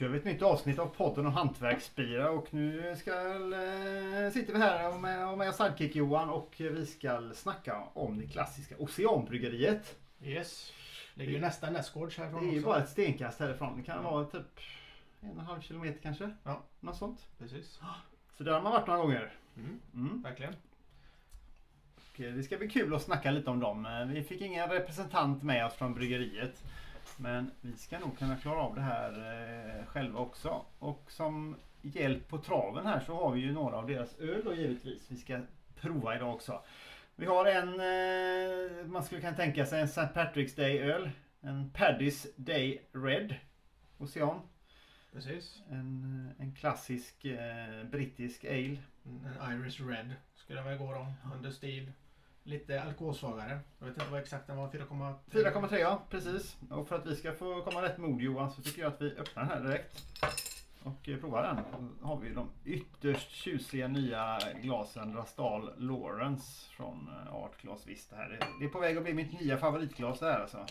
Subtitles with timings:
[0.00, 4.58] kör vi ett nytt avsnitt av podden om hantverksbira och nu ska, eh, sitter vi
[4.58, 9.98] här med, med sidekick Johan och vi ska snacka om det klassiska Oceanbryggeriet.
[10.22, 10.72] Yes.
[11.14, 12.66] Ligger ju nästan nästgårds härifrån Det är ju också.
[12.68, 13.76] bara ett stenkast härifrån.
[13.76, 14.10] Det kan Ja.
[14.10, 14.60] vara typ
[15.20, 16.30] en och en halv kilometer kanske.
[16.44, 16.62] Ja.
[16.80, 17.26] Något sånt.
[17.38, 17.80] Precis.
[18.36, 19.32] Så där har man varit några gånger.
[19.56, 19.80] Mm.
[19.94, 20.22] Mm.
[20.22, 20.54] Verkligen.
[21.96, 23.86] Och eh, det ska bli kul att snacka lite om dem.
[23.86, 26.64] Eh, Vi fick ingen representant med oss från bryggeriet.
[27.20, 30.64] Men vi ska nog kunna klara av det här eh, själva också.
[30.78, 34.54] Och som hjälp på traven här så har vi ju några av deras öl då
[34.54, 35.10] givetvis.
[35.10, 35.40] Vi ska
[35.74, 36.62] prova idag också.
[37.16, 40.00] Vi har en, eh, man skulle kunna tänka sig en St.
[40.00, 41.10] Patrick's Day öl.
[41.40, 43.34] En Paddy's Day Red.
[43.98, 44.40] Ocean.
[45.12, 45.62] Precis.
[45.70, 48.78] En, en klassisk eh, brittisk ale.
[49.04, 51.06] En Irish Red skulle den väl gå då.
[51.34, 51.92] Under stil.
[52.42, 53.58] Lite alkoholsvagare.
[53.78, 54.68] Jag vet inte vad exakt den var.
[54.68, 55.14] 4,3.
[55.30, 56.56] 4,3 ja, precis.
[56.70, 59.16] Och för att vi ska få komma rätt mod Johan så tycker jag att vi
[59.16, 60.04] öppnar den här direkt.
[60.82, 61.56] Och eh, provar den.
[62.00, 68.16] Då har vi de ytterst tjusiga nya glasen Rastal Lawrence från eh, Art Glas Vista
[68.16, 68.28] här.
[68.28, 70.66] Det- Det är på väg att bli mitt nya favoritglas det här alltså.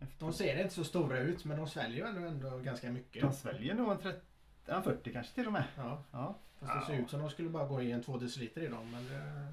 [0.00, 3.22] Efter- De ser inte så stora ut men de sväljer ju ändå, ändå ganska mycket.
[3.22, 4.20] De sväljer nog en 30,
[4.66, 5.64] en 40 kanske till och med.
[5.76, 6.02] Ja.
[6.12, 8.68] Ja, Fast det ser ut som de skulle bara gå i en 2 deciliter i
[8.68, 8.90] dem.
[8.92, 9.52] Men det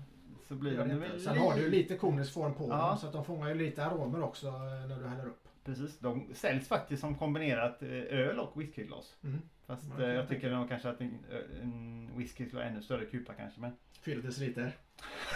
[0.49, 1.19] så blir de väl.
[1.21, 2.87] Sen har du ju lite konisk form på Ja.
[2.87, 4.53] dem så att de fångar ju lite aromer också eh,
[4.87, 5.43] när du häller upp.
[5.65, 9.15] Precis, de säljs faktiskt som kombinerat eh, öl och whiskyglas.
[9.23, 9.41] Mm.
[9.67, 11.17] Fast eh, kan jag tycker nog kanske att en,
[11.61, 13.61] en whisky skulle ha ännu större kupa kanske.
[13.61, 14.71] Men 4 deciliter.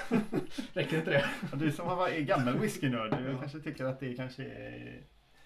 [0.73, 1.25] Räcker inte det?
[1.51, 3.37] Ja, Du som har varit gammal whiskynörd, du Ja.
[3.39, 5.01] kanske tycker att det kanske är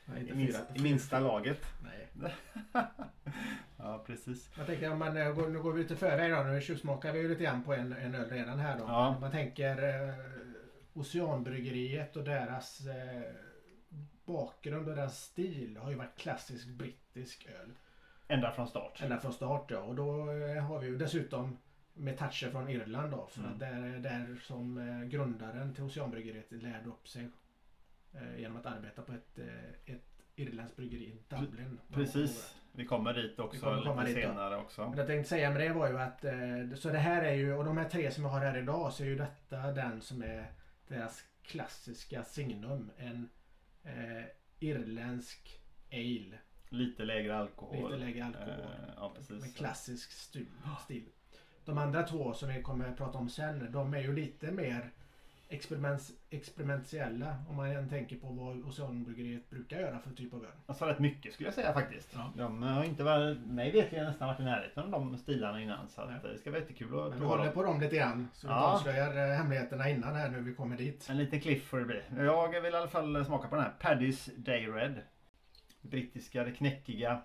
[0.06, 1.62] Nej, i, inte minst, i minsta laget.
[1.84, 2.34] Nej.
[3.78, 4.50] Ja, precis.
[4.58, 6.44] Jag tänker om man, eh, nu går vi lite före då.
[6.44, 8.84] Nu tjuvsmakar vi ju lite grann på en, en öl redan här då.
[8.84, 9.08] Ja.
[9.08, 10.16] Om Man tänker eh,
[10.94, 13.22] Oceanbryggeriet och deras eh,
[14.26, 17.72] bakgrund och deras stil har ju varit klassisk brittisk öl.
[18.28, 19.02] Ända från start.
[19.04, 19.80] Ända från start ja.
[19.80, 21.58] Och då eh, har vi ju dessutom
[21.94, 23.28] med toucher från Irland då.
[23.28, 23.54] För Mm.
[23.54, 27.30] att där, där som eh, grundaren till Oceanbryggeriet lärde upp sig
[28.14, 30.04] eh, genom att arbeta på ett, eh, ett
[30.36, 31.80] irländskt bryggeri i Dublin.
[31.94, 32.56] Precis.
[32.78, 34.32] Vi kommer dit Vi också kommer komma lite dit då.
[34.34, 34.90] senare också.
[34.90, 36.32] Men jag tänkte säga med det var ju att eh,
[36.76, 39.04] så det här är ju och de här tre som jag har här idag så
[39.04, 40.52] är ju detta den som är
[40.88, 42.92] deras klassiska signum.
[42.98, 43.30] En
[43.84, 44.24] eh,
[44.60, 45.60] irländsk
[45.92, 46.38] ale.
[46.70, 47.92] Lite lägre alkohol.
[47.92, 48.50] Lite lägre alkohol.
[48.50, 49.56] Eh, ja, Med precis.
[49.56, 50.46] klassisk stu-
[50.86, 51.06] stil.
[51.66, 54.92] De andra två som vi kommer att prata om sen de är ju lite mer
[56.30, 60.52] experimentella om man än tänker på vad Oceanbryggeriet brukar göra för typ av öl.
[60.66, 62.10] Alltså rätt mycket skulle jag säga faktiskt.
[62.14, 62.32] Ja.
[62.38, 65.88] De har inte varit, mig vet jag nästan varit i närheten av de stilarna innan.
[65.90, 67.54] Så att eh, det ska vara jättekul att Men vi prova håller dem.
[67.54, 68.60] på dem lite grann så vi Ja.
[68.60, 71.08] avslöjar eh, hemligheterna innan här nu vi kommer dit.
[71.10, 72.02] En liten cliff får det bli.
[72.18, 75.02] Jag vill i alla fall smaka på den här Paddy's Day Red.
[75.82, 77.22] Brittiska, det knäckiga.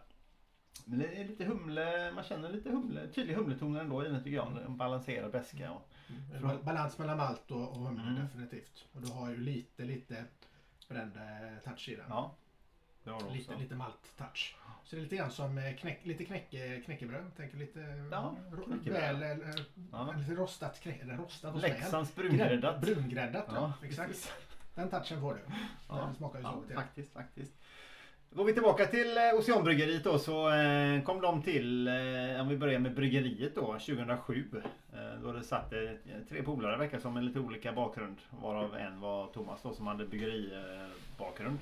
[0.85, 4.37] Men det är lite humle, man känner lite humle, tydlig humleton ändå i den tycker
[4.37, 4.59] jag.
[4.67, 5.71] En balanserad beska.
[5.73, 5.89] Och,
[6.43, 8.23] Bal- balans mellan malt och, och humle Mm.
[8.23, 8.85] definitivt.
[8.93, 10.25] Och du har ju lite, lite
[10.89, 12.05] bränd eh, touch i den.
[12.09, 12.35] ja,
[13.05, 13.37] det har du också.
[13.37, 14.57] Lite, lite malt-touch.
[14.85, 17.37] Så det är lite grann som eh, knäck, lite knäck, eh, knäckebröd.
[17.37, 17.81] Tänker lite
[18.11, 18.35] Ja,
[18.65, 19.19] knäckebröd.
[19.19, 19.55] väl, eh,
[19.93, 20.13] Ja.
[20.19, 21.57] lite rostat knäck, eller rostat?
[21.63, 22.81] Leksands Grädd- brungräddat.
[22.81, 24.33] Brungräddat ja, Ja, exakt.
[24.75, 25.41] Den touchen får du.
[25.89, 26.75] Ja, Den smakar ju så ja, lite.
[26.75, 27.13] faktiskt,
[28.33, 28.37] faktiskt.
[28.37, 32.57] Går vi tillbaka till eh, Oceanbryggeriet då så eh, kom de till, eh, om vi
[32.57, 34.45] börjar med bryggeriet då, 2007.
[34.93, 35.71] Eh, då det satt
[36.29, 38.17] tre polare verkar som med lite olika bakgrund.
[38.43, 41.59] Varav en var Thomas då som hade bryggeribakgrund.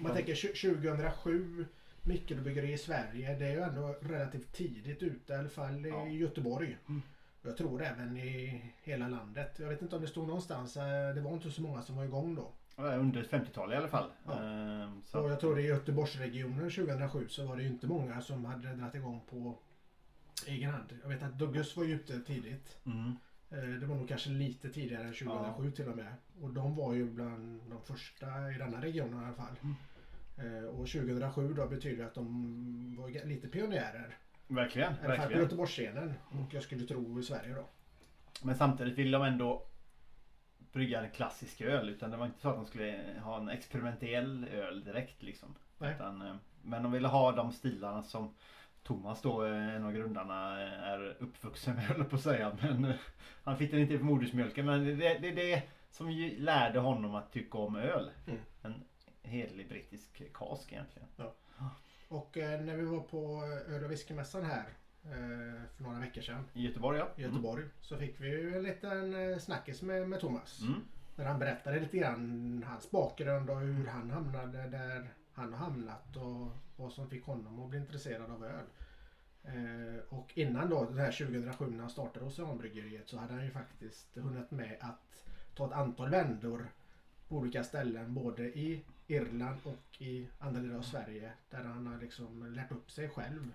[0.00, 1.64] Om man tänker tju- 2007
[2.02, 3.34] mikrobryggeri i Sverige.
[3.38, 6.08] Det är ju ändå relativt tidigt ute i alla fall i Ja.
[6.08, 6.76] Göteborg.
[6.88, 7.02] Mm.
[7.42, 9.56] Jag tror även i hela landet.
[9.58, 10.74] Jag vet inte om det stod någonstans.
[11.14, 12.52] Det var inte så många som var igång då.
[12.78, 14.10] Under 50-talet i alla fall.
[14.26, 14.32] Ja.
[14.32, 18.20] Eh, så Och jag tror det i Göteborgsregionen 2007 så var det ju inte många
[18.20, 19.58] som hade dragit igång på
[20.46, 20.98] egen hand.
[21.02, 22.78] Jag vet att Douglas var ju ute tidigt.
[22.86, 23.12] Mm.
[23.50, 26.12] Eh, Det var nog kanske lite tidigare än 2007 till och med.
[26.40, 29.56] Och de var ju bland de första i denna regionen i alla fall.
[30.36, 34.16] Eh, Och 2007 då betyder att de var lite pionjärer.
[34.46, 35.38] Verkligen, I alla fall på.
[35.38, 36.14] Göteborgsscenen.
[36.30, 37.68] Och jag skulle tro i Sverige då.
[38.42, 39.66] Men samtidigt vill de ändå
[40.78, 41.88] brygga en klassisk öl.
[41.88, 45.54] Utan det var inte så att de skulle ha en experimentell öl direkt liksom.
[45.80, 48.34] Utan, eh, men de ville ha de stilarna som
[48.82, 52.56] Thomas då, eh, en av grundarna, eh, är uppvuxen med höll på att säga.
[52.62, 52.92] Men
[53.44, 54.66] han fick den inte för modersmjölken.
[54.66, 58.10] Men det är det, det som lärde honom att tycka om öl.
[58.26, 58.40] Mm.
[58.62, 58.74] En
[59.22, 61.08] hederlig brittisk kask egentligen.
[62.08, 64.77] Och eh, när vi var på öl och whiskymässan här
[65.76, 67.08] för några veckor sedan I Göteborg ja.
[67.16, 70.60] i Göteborg så fick vi ju en liten eh, snackis med, med Thomas.
[70.60, 70.80] Mm.
[71.16, 76.16] Där han berättade lite grann hans bakgrund och hur han hamnade där han har hamnat
[76.16, 78.64] och vad som fick honom att bli intresserad av öl.
[79.42, 83.50] Eh, och innan då det här 2007 när han startade Oceanbryggeriet så hade han ju
[83.50, 85.24] faktiskt hunnit med att
[85.54, 86.68] ta ett antal vändor
[87.28, 92.00] på olika ställen både i Irland och i andra delar av Sverige där han har
[92.00, 93.52] liksom lärt upp sig själv eh,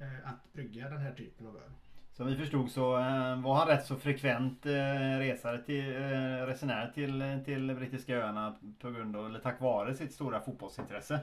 [0.00, 1.70] Eh, att brygga den här typen av öl.
[2.12, 5.94] Som vi förstod så eh, var han rätt så frekvent eh, resare till,
[6.46, 11.20] resenär till, till brittiska öarna på grund av, eller tack vare sitt stora fotbollsintresse.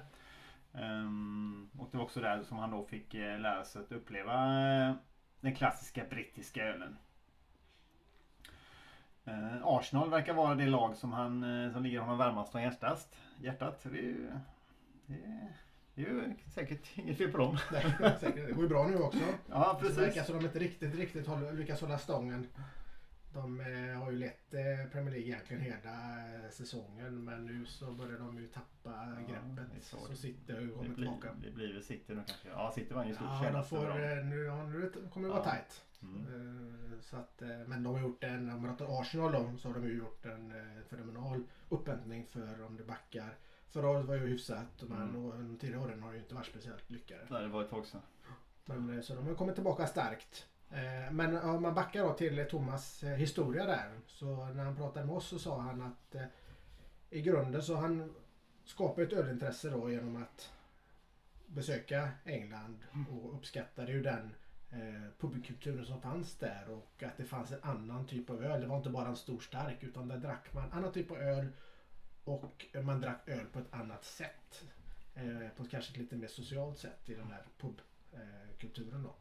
[0.73, 4.35] Ehm, och det var också där som han då fick lära sig att uppleva
[5.39, 6.97] den klassiska brittiska ölen.
[9.63, 11.41] Arsenal verkar vara det lag som, han,
[11.73, 13.15] som ligger honom varmast om hjärtat.
[13.41, 13.83] hjärtat.
[13.83, 14.31] Det, är ju,
[15.05, 15.53] det,
[15.95, 17.57] det är ju säkert inget fel på dem.
[17.71, 18.47] Nej, säkert.
[18.47, 19.19] Det går ju bra nu också.
[19.49, 19.97] Ja, Det precis.
[20.03, 22.47] verkar som de inte riktigt, riktigt håller, lyckas hålla stången.
[23.33, 27.91] De eh, har ju lett eh, Premier League egentligen hela eh, säsongen men nu så
[27.91, 29.83] börjar de ju tappa det är greppet.
[29.83, 29.97] så.
[29.97, 31.27] Så City har ju Det kommit tillbaka.
[31.43, 32.47] det blir väl City nu kanske.
[32.49, 35.51] Ja, City var ju stort Ja, de får, nu, ja, nu kommer det vara Ja.
[35.51, 35.81] tajt.
[36.01, 37.01] Mm.
[37.01, 39.87] Så att, men de har gjort en, om man pratar Arsenal då, så har de
[39.87, 40.53] ju gjort en
[40.89, 43.33] fenomenal upphämtning för om det backar.
[43.69, 45.57] Förra året var ju hyfsat men Mm.
[45.57, 47.21] tidigare åren har ju inte varit speciellt lyckade.
[47.29, 48.01] Nej, det var ett tag sedan.
[48.65, 50.45] Men, eh, så de har kommit tillbaka starkt.
[50.69, 53.99] Eh, Men om man backar då till eh, Thomas historia där.
[54.07, 56.15] Så när han pratade med oss så sa han att
[57.09, 58.15] i grunden så han
[58.63, 60.51] skapade ett ölintresse då genom att
[61.47, 62.77] besöka England
[63.11, 64.35] och uppskattade ju den
[64.71, 68.61] eh, pubkulturen som fanns där och att det fanns en annan typ av öl.
[68.61, 71.47] Det var inte bara en stor stark utan där drack man annan typ av öl
[72.25, 74.63] och man drack öl på ett annat sätt.
[75.15, 79.15] Eh, på kanske ett lite mer socialt sätt i den här pubkulturen då.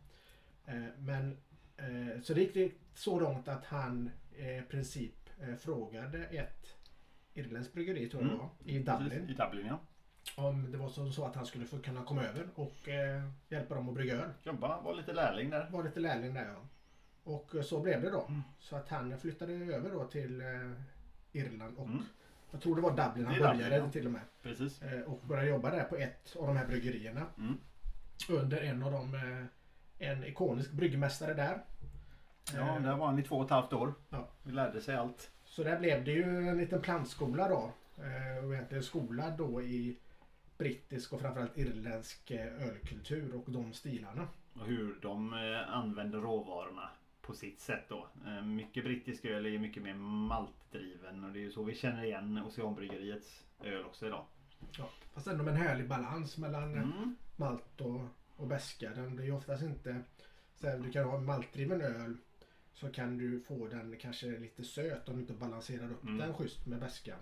[0.73, 1.37] Eh, men
[1.77, 5.15] eh, så det gick det så långt att han eh, i princip
[5.59, 6.67] frågade ett
[7.35, 8.47] irländskt bryggeri tror jag det Mm.
[8.47, 9.31] var, i Dublin.
[9.31, 9.79] I Dublin ja.
[10.37, 12.89] Om det var så, så att han skulle få kunna komma över och
[13.49, 14.31] hjälpa dem att brygga öl.
[14.43, 15.71] Jobba, var lite lärling där.
[15.71, 16.69] Var lite lärling där ja.
[17.25, 18.25] Och så blev det då.
[18.29, 18.43] Mm.
[18.59, 20.43] Så att han flyttade över då till
[21.33, 22.03] Irland och Mm.
[22.55, 23.91] Jag tror det var Dublin han är Dublin, började ja.
[23.91, 24.21] till och med.
[24.43, 24.83] Precis.
[24.83, 27.27] Eh, och började jobba där på ett av de här bryggerierna.
[27.39, 27.59] Mm.
[28.29, 31.65] Under en av dem, eh, en ikonisk bryggmästare där.
[32.55, 33.95] Ja, där var han i två och ett halvt år.
[34.11, 34.29] Ja.
[34.43, 35.31] Vi lärde sig allt.
[35.45, 37.73] Så där blev det ju en liten plantskola då.
[38.05, 39.99] Eh, och egentligen skola då i
[40.59, 42.31] brittisk och framförallt irländsk
[42.61, 44.29] ölkultur och de stilarna.
[44.53, 45.33] Och hur de
[45.69, 46.91] använder råvarorna
[47.27, 48.09] på sitt sätt då.
[48.27, 51.75] Eh, mycket brittisk öl är ju mycket mer maltdriven och det är ju så vi
[51.75, 54.27] känner igen Oceanbryggeriets öl också idag.
[54.79, 57.17] Ja, fast ändå med en härlig balans mellan Mm.
[57.37, 58.01] malt och,
[58.37, 58.91] och beska.
[58.91, 60.01] Den blir ju oftast inte...
[60.57, 62.17] Så här, du kan ha en maltdriven öl
[62.73, 66.19] så kan du få den kanske lite söt om du inte balanserar upp Mm.
[66.19, 67.19] den schysst med beskan.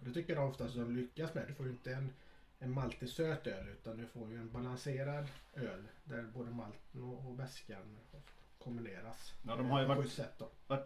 [0.00, 1.44] Och det tycker jag oftast de lyckas med.
[1.48, 2.12] Du får ju inte en,
[2.58, 7.26] en maltig söt öl utan du får ju en balanserad öl där både malten och,
[7.26, 7.98] och beskan
[8.64, 9.34] kombineras.
[9.46, 10.42] Ja, de har ju varit- sätt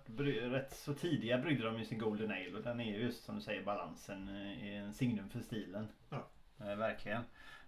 [0.07, 3.25] bry- rätt så tidiga bryggde de ju sin Golden Ale och den är ju just
[3.25, 5.89] som du säger balansen eh, är en signum för stilen.
[6.11, 6.27] Ja.
[6.61, 7.23] Eh, verkligen.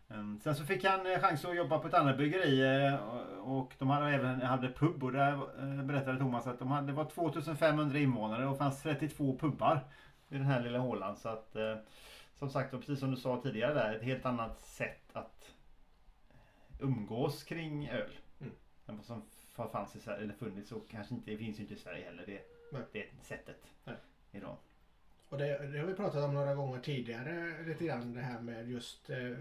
[0.09, 2.97] Um, sen så fick han eh, chans att jobba på ett annat bryggeri
[3.41, 7.05] och, de hade även hade pub och där berättade Thomas att de hade, det var
[7.05, 9.81] 2500 invånare och fanns 32 pubbar
[10.29, 11.17] i den här lilla hålan.
[11.17, 11.57] Så att
[12.39, 15.55] som sagt och precis som du sa tidigare där ett helt annat sätt att
[16.81, 18.11] umgås kring öl.
[18.41, 18.53] Mm.
[18.87, 19.23] Än vad som
[19.67, 22.23] fanns i eller funnits och kanske inte, det finns ju inte i Sverige heller.
[22.27, 22.41] Det,
[22.73, 22.83] Nej.
[22.93, 23.97] det sättet Nej.
[24.33, 24.57] idag.
[25.29, 28.71] Och det, det har vi pratat om några gånger tidigare lite grann det här med
[28.71, 29.37] just eh,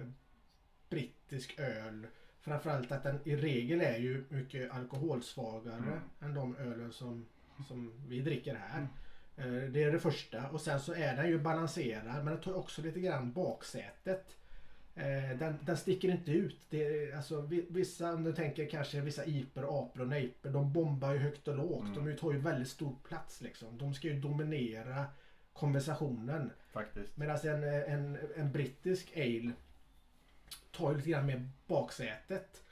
[0.89, 2.07] brittisk öl.
[2.41, 5.99] Framförallt att den i regel är ju mycket alkoholsvagare Mm.
[6.21, 7.25] än de ölen som,
[7.67, 8.87] som vi dricker här.
[9.37, 12.53] Eh, det är det första och sen så är den ju balanserad men den tar
[12.53, 14.37] också lite grann baksätet.
[14.97, 16.57] Eh, den, den sticker inte ut.
[16.69, 21.13] Det, alltså, vi- vissa, om du tänker kanske vissa iper, apor och nejper, de bombar
[21.13, 21.87] ju högt och lågt.
[21.87, 22.05] Mm.
[22.05, 23.77] De tar ju väldigt stor plats liksom.
[23.77, 25.05] De ska ju dominera
[25.53, 26.51] konversationen.
[26.71, 27.17] Faktiskt.
[27.17, 29.51] Medan en, en, en brittisk ale
[30.71, 32.63] tar ju lite grann mer baksätet.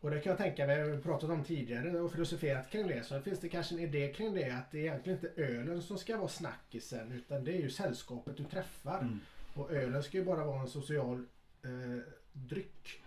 [0.00, 3.02] Och det kan jag tänka mig, vi har pratat om tidigare och filosoferat kring det.
[3.02, 5.98] Så finns det kanske en idé kring det att det är egentligen inte ölen som
[5.98, 8.98] ska vara snackisen utan det är ju sällskapet du träffar.
[9.00, 9.20] Mm.
[9.54, 11.24] Och ölen ska ju bara vara en social
[11.62, 13.04] eh, dryck.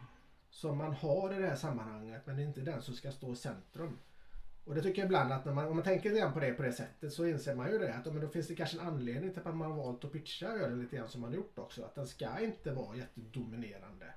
[0.49, 3.33] Som man har i det här sammanhanget men det är inte den som ska stå
[3.33, 3.97] i centrum.
[4.65, 6.63] Och det tycker jag ibland att när man, om man tänker lite på det på
[6.63, 9.33] det sättet så inser man ju det att men då finns det kanske en anledning
[9.33, 11.83] till att man har valt att pitcha ölen lite grann som man har gjort också.
[11.83, 14.13] Att den ska inte vara jättedominerande.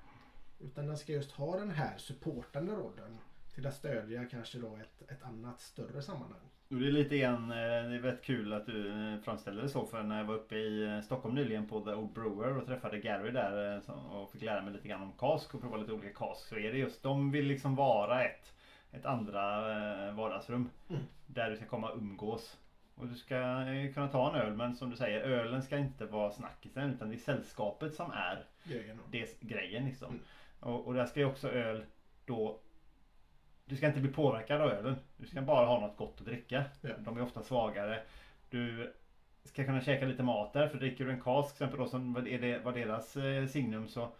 [0.59, 3.17] Utan den ska just ha den här supportande rollen
[3.53, 6.49] till att stödja kanske då ett, ett annat större sammanhang.
[6.69, 9.69] Och det är lite grann, eh, det är väldigt kul att du eh, framställer det
[9.69, 12.65] så för när jag var uppe i eh, Stockholm nyligen på The Old Brewer och
[12.65, 13.81] träffade Gary där
[14.11, 16.71] och fick lära mig lite grann om kask och prova lite olika kask så är
[16.71, 18.53] det just, de vill liksom vara ett,
[18.91, 19.41] ett andra
[20.11, 20.69] vardagsrum.
[20.89, 21.01] Mm.
[21.27, 22.57] Där du ska komma och umgås.
[22.95, 23.35] Och du ska
[23.93, 27.15] kunna ta en öl men som du säger ölen ska inte vara snackisen utan det
[27.15, 30.09] är sällskapet som är grejen, det, grejen liksom.
[30.09, 30.21] Mm.
[30.59, 31.85] Och, och där ska ju också öl
[32.25, 32.59] då
[33.65, 34.95] du ska inte bli påverkad av ölen.
[35.17, 36.63] Du ska bara ha något gott att dricka.
[36.81, 36.89] Ja.
[36.99, 38.03] De är ofta svagare.
[38.49, 38.93] Du
[39.43, 40.67] ska kunna käka lite mat där.
[40.67, 44.11] För dricker du en kask exempel då som är det, var deras eh, signum så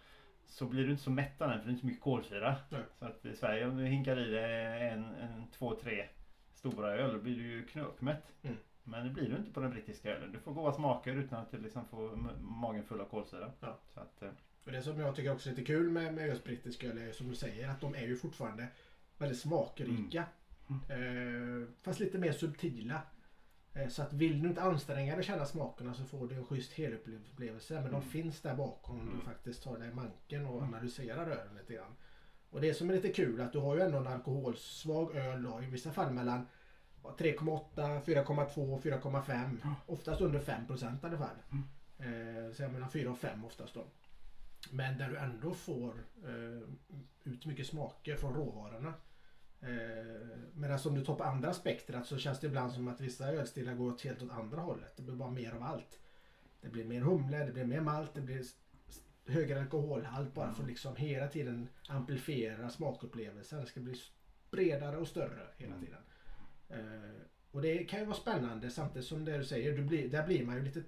[0.48, 2.56] så blir du inte så mätt av den för det är inte så mycket kolsyra.
[2.70, 2.78] Ja.
[3.00, 6.08] Så att i Sverige om du hinkar i dig en, en, två, tre
[6.54, 8.24] stora öl då blir du ju knökmätt.
[8.44, 8.58] Mm.
[8.84, 10.32] Men det blir du inte på den brittiska ölen.
[10.32, 13.52] Du får goda smaker utan att du liksom får magen full av kolsyra.
[13.60, 13.80] Ja.
[13.94, 14.30] Så att, eh.
[14.66, 17.12] och det som jag tycker också är lite kul med, med just brittisk öl är
[17.12, 18.68] som du säger att de är ju fortfarande
[19.18, 20.24] väldigt smakrika.
[20.68, 21.62] Mm.
[21.62, 23.02] Eh, fast lite mer subtila.
[23.74, 26.74] Eh, så att vill du inte anstränga dig känna smakerna så får du en schysst
[26.74, 27.74] helupplevelse.
[27.74, 27.92] Men mm.
[27.92, 29.26] de finns där bakom om du mm.
[29.26, 30.74] faktiskt tar dig manken och mm.
[30.74, 31.96] analyserar ölen lite grann.
[32.50, 35.64] Och det som är lite kul att du har ju ändå en alkoholsvag öl då,
[35.64, 36.48] i vissa fall mellan
[37.04, 39.74] 3,8, 4,2, 4,5.
[39.86, 41.36] Oftast under 5 procent i alla fall.
[41.52, 42.48] Mm.
[42.48, 43.86] Eh, så mellan 4 och 5 oftast då.
[44.72, 45.94] Men där du ändå får
[46.24, 46.70] eh,
[47.24, 48.94] ut mycket smaker från råvarorna.
[49.66, 53.28] Eh, medan om du tar på andra spektrat så känns det ibland som att vissa
[53.28, 54.98] ölstilar går åt helt åt andra hållet.
[54.98, 56.00] Det blir bara mer av allt.
[56.62, 58.44] Det blir mer humle, det blir mer malt, det blir
[59.28, 63.62] högre alkoholhalt bara för att liksom hela tiden amplifiera smakupplevelsen.
[63.62, 63.96] Det ska bli
[64.52, 65.86] bredare och större hela mm.
[65.86, 66.02] tiden.
[66.70, 70.28] Eh, och det kan ju vara spännande samtidigt som det du säger, du blir, där
[70.28, 70.84] blir man ju lite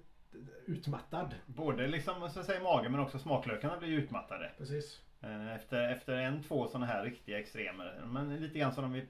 [0.66, 1.34] utmattad.
[1.46, 4.52] Både liksom så att säga magen men också smaklökarna blir utmattade.
[4.58, 5.00] Precis.
[5.20, 8.02] Eh, efter, efter en, två sådana här riktiga extremer.
[8.06, 9.06] Men lite grann som vi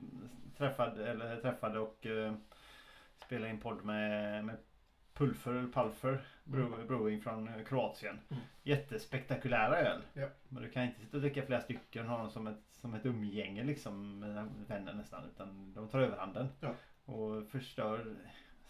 [0.56, 2.34] träffade, eller träffade och uh,
[3.24, 4.56] spelade in podd med, med
[5.14, 6.86] Pulfer, eller Pulfer mm.
[6.86, 8.20] Brewing från Kroatien.
[8.30, 8.42] Mm.
[8.62, 10.02] Jättespektakulära öl.
[10.12, 10.28] Ja.
[10.48, 12.94] Men du kan inte sitta och dricka flera stycken och ha dem som ett, som
[12.94, 15.24] ett umgänge liksom med vänner nästan.
[15.34, 16.48] Utan de tar överhanden.
[16.60, 16.74] Ja.
[17.04, 18.16] Och förstör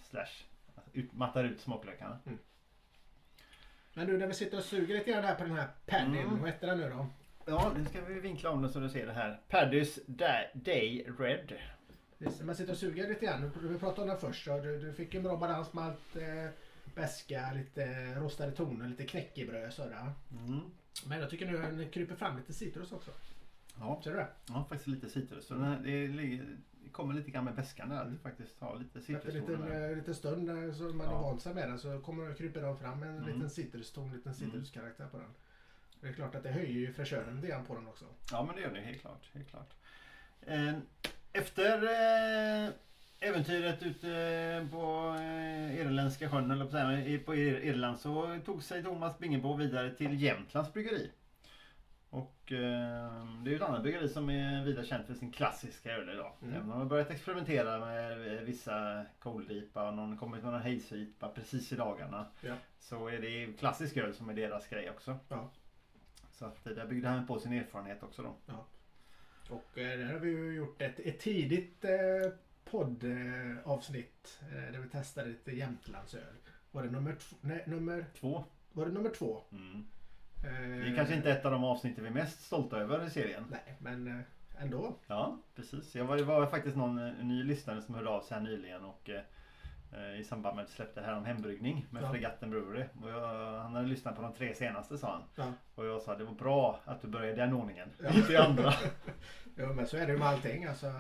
[0.02, 0.44] slash
[0.92, 2.18] ut, mattar ut smaklökarna.
[2.26, 2.38] Mm.
[3.94, 6.16] Men nu när vi sitter och suger lite grann där på den här paddyn.
[6.16, 6.40] Mm.
[6.40, 7.06] Vad heter den nu då?
[7.48, 9.40] Ja, nu ska vi vinkla om den så du ser det här.
[9.48, 9.98] Paddys
[10.52, 11.52] Day Red.
[12.18, 13.50] När man sitter och suger lite grann.
[13.62, 14.44] Vi pratade om den först.
[14.44, 16.50] Du, du fick en bra balans med allt eh,
[16.94, 20.12] beska, lite rostade toner, lite knäckebröd sådär.
[20.30, 20.60] Mm.
[21.06, 23.10] Men jag tycker nu den kryper fram lite citrus också.
[23.78, 24.00] Ja.
[24.04, 24.28] Ser du det?
[24.48, 25.46] Ja, faktiskt lite citrus.
[25.46, 26.40] Så den, det, det
[26.92, 28.04] kommer lite grann med beskan där.
[28.04, 29.34] Det faktiskt har lite citrus.
[29.34, 31.12] Efter en liten, stund så man ja.
[31.12, 33.26] har vant sig med den så kommer, kryper den fram en mm.
[33.26, 34.50] liten citruston, en liten mm.
[34.50, 35.28] citruskaraktär på den.
[36.00, 38.04] Det är klart att det höjer ju fräschören lite grann på den också.
[38.30, 39.30] Ja men det gör det helt klart.
[39.32, 39.74] Helt klart.
[40.40, 40.74] Eh,
[41.32, 42.70] efter eh,
[43.20, 46.64] äventyret ute på eh, Irländska sjön, eller
[47.18, 51.10] på, på Irland, så tog sig Thomas Bingebo vidare till Jämtlands bryggeri.
[52.10, 55.92] Och eh, det är ju ett annat bryggeri som är vida känt för sin klassiska
[55.92, 56.32] öl idag.
[56.42, 56.54] Mm.
[56.54, 61.06] Även om de har börjat experimentera med vissa koldipa och någon kommit med någon haze
[61.34, 62.26] precis i dagarna.
[62.40, 62.54] Ja.
[62.80, 65.18] Så är det klassisk öl som är deras grej också.
[65.28, 65.50] Ja.
[66.38, 68.34] Så att där byggde han på sin erfarenhet också då.
[68.46, 68.66] Ja.
[69.48, 72.32] Och eh, där har vi ju gjort ett, ett tidigt eh,
[72.64, 76.34] poddavsnitt eh, där vi testade lite Jämtlandsöl.
[76.70, 78.44] Var det nummer, nej, nummer två?
[78.72, 79.42] Var det nummer två?
[79.52, 79.86] Mm.
[80.42, 83.44] Det är kanske inte ett av de avsnitt vi är mest stolta över i serien.
[83.50, 84.22] Nej, men
[84.58, 84.96] ändå.
[85.06, 85.94] Ja, precis.
[85.94, 89.10] Jag var, det var faktiskt någon ny lyssnare som hörde av sig här nyligen och
[89.10, 89.20] Eh,
[90.20, 92.10] i samband med att vi släppte här om hembryggning med ja.
[92.10, 92.84] Fregatten Brewery.
[93.02, 95.22] Och jag, han hade lyssnat på de tre senaste sa han.
[95.34, 95.52] Ja.
[95.74, 97.88] Och jag sa det var bra att du började i den ordningen.
[98.02, 98.14] Ja.
[98.14, 98.74] Inte i andra.
[99.56, 100.64] ja men så är det ju med allting.
[100.64, 100.92] Alltså, eh,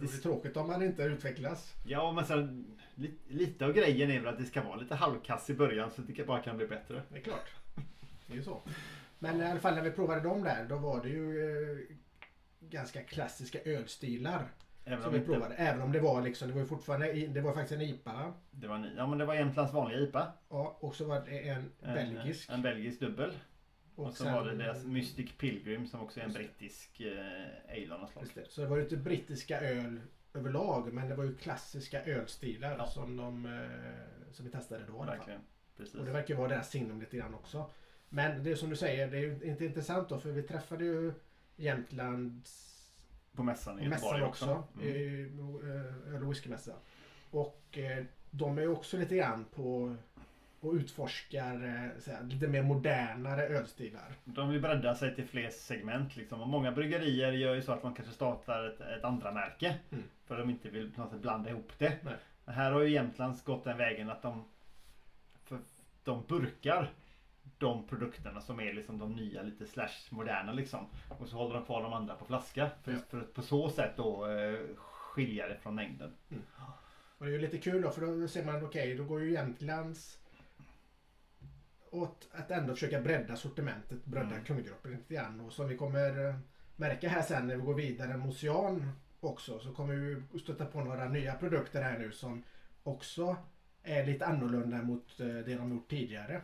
[0.00, 1.74] det är tråkigt om man inte utvecklas.
[1.84, 5.50] Ja men sen lite, lite av grejen är väl att det ska vara lite halvkass
[5.50, 7.02] i början så att det bara kan bli bättre.
[7.08, 7.50] Det är klart.
[8.26, 8.62] Det är ju så.
[9.18, 11.96] Men i alla fall när vi provade dem där då var det ju eh,
[12.60, 14.48] ganska klassiska ölstilar.
[14.92, 15.54] Även som vi provade.
[15.54, 18.32] Även om det var liksom, det var fortfarande, det var faktiskt en IPA.
[18.50, 20.32] Det var en, ja men det var Jämtlands vanliga IPA.
[20.48, 22.50] Ja, och så var det en, en belgisk.
[22.50, 23.30] En belgisk dubbel.
[23.94, 27.72] Och, och så sen, var det deras Mystic Pilgrim som också är en brittisk eh,
[27.72, 28.46] ale av något slag.
[28.48, 30.00] Så det var ju inte brittiska öl
[30.34, 32.86] överlag men det var ju klassiska ölstilar ja.
[32.86, 35.02] som, de, eh, som vi testade då.
[35.02, 35.40] Verkligen.
[35.76, 35.94] Precis.
[35.94, 37.70] Och det verkar vara deras signum lite grann också.
[38.08, 40.84] Men det är som du säger, det är ju inte intressant då för vi träffade
[40.84, 41.12] ju
[41.56, 42.70] Jämtlands
[43.36, 44.64] på mässan i Göteborg också.
[44.80, 45.60] Mm.
[46.14, 46.72] Öl och whiskymässa.
[47.30, 49.96] Och eh, de är också lite grann på
[50.60, 54.14] och utforskar eh, så här, lite mer modernare ölstilar.
[54.24, 56.40] De vill bredda sig till fler segment liksom.
[56.40, 60.04] Och många bryggerier gör ju så att man kanske startar ett, ett andra märke Mm.
[60.26, 61.96] För de inte vill på något sätt blanda ihop det.
[62.02, 62.14] Nej.
[62.46, 64.44] Här har ju Jämtlands gått den vägen att de,
[65.44, 65.58] för
[66.04, 66.90] de burkar
[67.60, 70.86] de produkterna som är liksom de nya lite slash moderna liksom.
[71.18, 72.70] Och så håller de kvar de andra på flaska.
[72.82, 72.98] För, Ja.
[73.08, 76.12] för att på så sätt då eh, skilja det från mängden.
[77.18, 79.30] Och det är ju lite kul då för då ser man okej då går ju
[79.32, 80.18] Jämtlands
[81.90, 84.44] åt att ändå försöka bredda sortimentet, bredda Mm.
[84.44, 85.40] kundgruppen lite grann.
[85.40, 86.34] Och som vi kommer eh,
[86.76, 90.80] märka här sen när vi går vidare med Ocean också så kommer vi stöta på
[90.80, 92.42] några nya produkter här nu som
[92.82, 93.36] också
[93.82, 96.40] är lite annorlunda mot eh, det de gjort tidigare.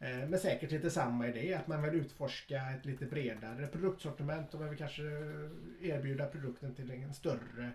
[0.00, 4.60] Eh, Men säkert lite samma idé att man vill utforska ett lite bredare produktsortiment och
[4.60, 5.02] man vill kanske
[5.80, 7.70] erbjuda produkten till en större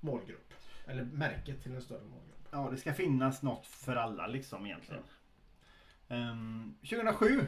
[0.00, 0.52] målgrupp.
[0.86, 2.48] Eller märket till en större målgrupp.
[2.50, 5.02] Ja, det ska finnas något för alla liksom egentligen.
[6.08, 7.46] Ehm, 2007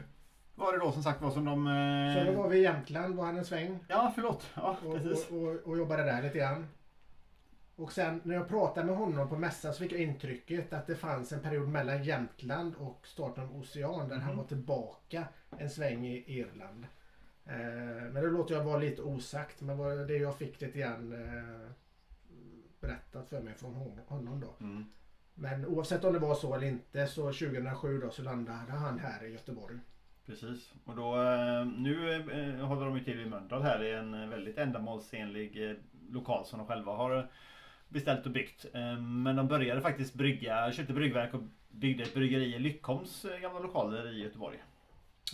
[0.55, 1.67] var det då som sagt var som de...
[1.67, 4.51] eh, Så då var vi i Jämtland, var han en sväng Ja, förlåt.
[4.55, 5.29] Ja, och, precis.
[5.31, 6.67] och, och, och jobbade där lite grann.
[7.81, 10.97] Och sen när jag pratade med honom på mässan så fick jag intrycket att det
[10.97, 14.37] fanns en period mellan Jämtland och starten av Ocean där han Mhm.
[14.37, 15.25] var tillbaka
[15.59, 16.87] en sväng i Irland.
[17.47, 17.57] Eh,
[18.13, 21.71] men det låter jag vara lite osagt men var det jag fick lite grann eh,
[22.81, 24.65] berättat för mig från hon- honom då.
[24.65, 24.85] Mm.
[25.35, 29.25] Men oavsett om det var så eller inte så 2007 då så landade han här
[29.25, 29.79] i Göteborg.
[30.27, 30.73] Precis.
[30.85, 34.59] Och då, eh, nu eh, håller de ju till i Mölndal här i en väldigt
[34.59, 35.77] ändamålsenlig eh,
[36.11, 37.31] lokal som de själva har
[37.91, 38.67] beställt och byggt.
[38.75, 43.41] Eh, Men de började faktiskt brygga, köpte bryggverk och byggde ett bryggeri i Lyckholms eh,
[43.41, 44.59] gamla lokaler i Göteborg.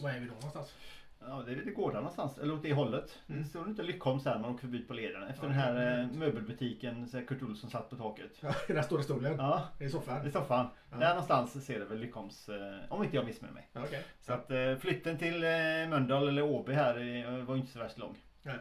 [0.02, 0.74] Var är vi då någonstans?
[1.20, 3.18] Ja, det är lite gårdar någonstans, eller åt det hållet.
[3.28, 3.42] Mm.
[3.42, 5.22] Det stod inte Lyckholms här, man åker förbi på leden.
[5.22, 8.30] Efter Ja, den här eh, möbelbutiken, så Kurt Olsson satt på taket.
[8.40, 9.34] Ja, den stora stolen.
[9.38, 10.26] Ja, I soffan.
[10.26, 10.66] i soffan.
[10.90, 10.96] Ja.
[10.96, 13.68] Där någonstans ser det väl Lyckholms, eh, om inte jag missminner mig.
[13.72, 14.02] Ja, okej.
[14.20, 15.50] Så att eh, flytten till eh,
[15.88, 18.16] Mölndal eller Åby här var inte så värst lång.
[18.42, 18.54] Nej.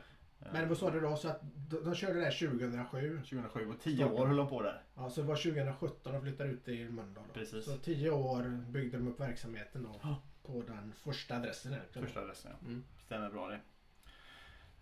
[0.53, 1.15] Men vad sa du då?
[1.15, 3.17] Så att de, de körde där 2007.
[3.17, 4.81] 2007 och 10 år höll de på där.
[4.95, 7.23] Ja, så det var 2017 de flyttade ut till Mölndal.
[7.33, 7.65] Precis.
[7.65, 10.21] Så 10 år byggde de upp verksamheten då Ja.
[10.43, 11.73] på den första adressen.
[11.73, 11.81] Här.
[12.01, 12.67] Första adressen ja.
[12.67, 12.83] Mm.
[13.05, 13.59] Stämmer bra det.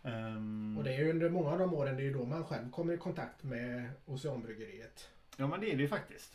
[0.03, 2.43] Ehm, Och det är ju under många av de åren det är ju då man
[2.45, 5.09] själv kommer i kontakt med Oceanbryggeriet.
[5.37, 6.33] Ja men det är det ju faktiskt.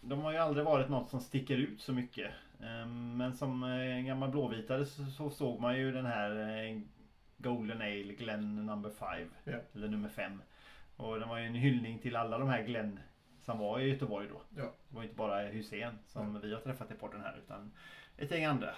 [0.00, 2.30] De har ju aldrig varit något som sticker ut så mycket.
[2.62, 6.30] Ehm, Men som eh, gammal blåvitare så, så såg man ju den här
[6.66, 6.80] eh,
[7.42, 9.28] Golden Ale Glen number 5.
[9.44, 9.58] Ja.
[9.74, 10.42] Eller nummer 5.
[10.96, 13.00] Och det var ju en hyllning till alla de här Glen
[13.44, 14.40] som var i Göteborg då.
[14.62, 14.72] Ja.
[14.88, 17.72] Det var inte bara Hussein som vi har träffat i podden här utan
[18.16, 18.74] ett gäng andra.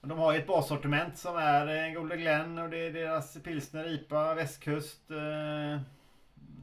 [0.00, 3.34] Och de har ju ett bassortiment som är eh, Golden Glen och det är deras
[3.42, 5.10] pilsner, IPA, västkust.
[5.10, 5.80] eh,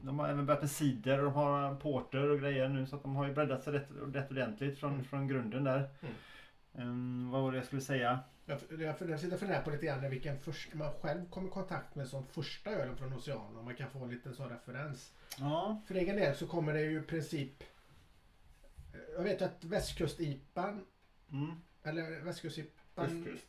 [0.02, 3.02] De har även börjat med cider och de har porter och grejer nu så att
[3.02, 5.04] de har ju breddat sig rätt, rätt ordentligt från, Mm.
[5.04, 5.76] från grunden där.
[6.02, 6.14] Mm.
[6.74, 8.20] Ehm, vad var det jag skulle säga?
[8.46, 11.50] Jag, jag, jag sitter och funderar på lite grann vilken först, man själv kom i
[11.50, 13.56] kontakt med som första ölen från Ocean.
[13.56, 15.12] Om man kan få en liten sån referens.
[15.38, 17.64] Ja, För egen del så kommer det ju i princip
[19.16, 20.84] jag vet att västkust-IPan
[21.32, 21.50] mm,
[21.82, 23.46] eller västkust-IPan västkust.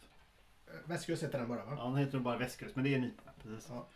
[0.68, 1.74] eh, Västkust heter den bara va?
[1.78, 3.32] Ja, den heter bara västkust men det är en IPA.
[3.44, 3.70] Precis.
[3.70, 3.88] Ja.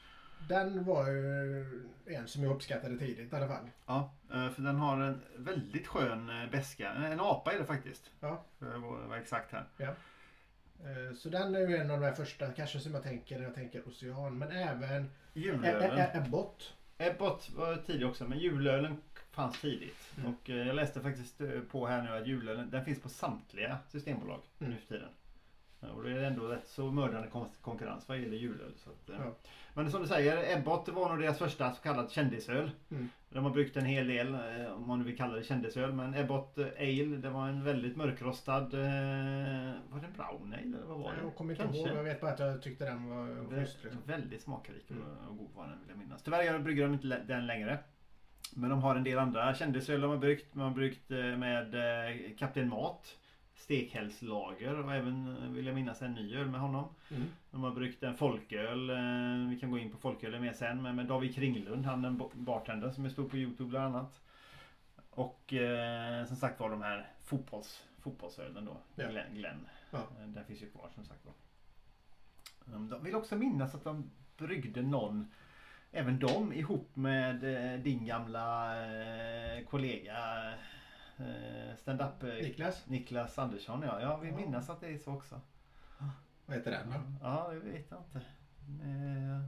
[0.48, 1.66] Den var ju
[2.06, 3.70] en som jag uppskattade tidigt i alla fall.
[3.86, 6.90] Ja, eh, för den har en väldigt skön eh, beska.
[6.92, 8.12] En apa är det faktiskt.
[8.20, 8.44] Ja.
[8.60, 9.66] För att vara exakt här.
[9.80, 13.56] Eh, Så den är ju en av de första kanske som jag tänker när jag
[13.56, 14.38] tänker Ocean.
[14.38, 15.10] Men även
[16.14, 16.74] Ebbot.
[16.98, 18.98] Ebbot var tidig också men julölen
[19.32, 20.14] fanns tidigt.
[20.18, 20.34] Mm.
[20.34, 24.74] Och jag läste faktiskt på här nu att julölen den finns på samtliga systembolag Mm.
[24.74, 25.10] nu för tiden.
[25.92, 28.74] Och det är ändå rätt så mördande kon- konkurrens vad gäller julöl.
[28.78, 29.16] Så att, eh.
[29.26, 29.32] Ja.
[29.74, 32.72] Men som du säger, Ebbot var nog deras första så kallad kändisöl.
[32.92, 33.10] Mm.
[33.30, 35.94] De har bryggt en hel del, eh, om man nu vill kalla det kändisöl.
[35.94, 38.74] Men Ebbot eh, Ale, det var en väldigt mörkrostad...
[38.74, 41.18] Var det en brown ale eller vad var det?
[41.24, 41.80] Jag kommer inte Kanske.
[41.82, 41.98] ihåg.
[41.98, 43.84] Jag vet bara att jag tyckte den var schysst.
[43.84, 44.02] Liksom.
[44.06, 45.28] Väldigt smakrik och, Mm.
[45.30, 46.24] och god var den vill jag minnas.
[46.24, 47.78] Tyvärr brygger de inte den längre.
[48.54, 50.48] Men de har en del andra kändisöl de har bryggt.
[50.54, 51.76] De har bryggt med
[52.38, 53.18] Kapten Mat.
[53.56, 56.90] Stekhällslager och även eh, vill jag minnas en ny öl med honom.
[57.12, 57.24] Mm.
[57.52, 58.90] De har bryggt en folköl.
[58.90, 60.82] eh, Vi kan gå in på folköl mer sen.
[60.82, 64.22] Men med David Kringlund, han den bartendern som är stor på Youtube bland annat.
[65.10, 68.78] Och eh, som sagt var de här fotbolls, fotbollsölen då.
[68.96, 69.10] Ja.
[69.10, 69.34] Glenn.
[69.36, 69.68] Glenn.
[69.92, 69.98] Ja.
[69.98, 71.34] Eh, Den finns ju kvar som sagt var.
[72.66, 75.28] De vill också minnas att de bryggde någon
[75.92, 80.16] Även de ihop med eh, din gamla eh, kollega
[81.18, 83.82] eh, stand-up eh, Niklas, Niklas Andersson.
[83.86, 84.36] Ja, jag vill Ja.
[84.38, 85.42] minnas att det är så också.
[86.46, 86.96] vad heter den då?
[87.22, 88.18] Ja, det vet jag inte.
[88.86, 89.42] Eh,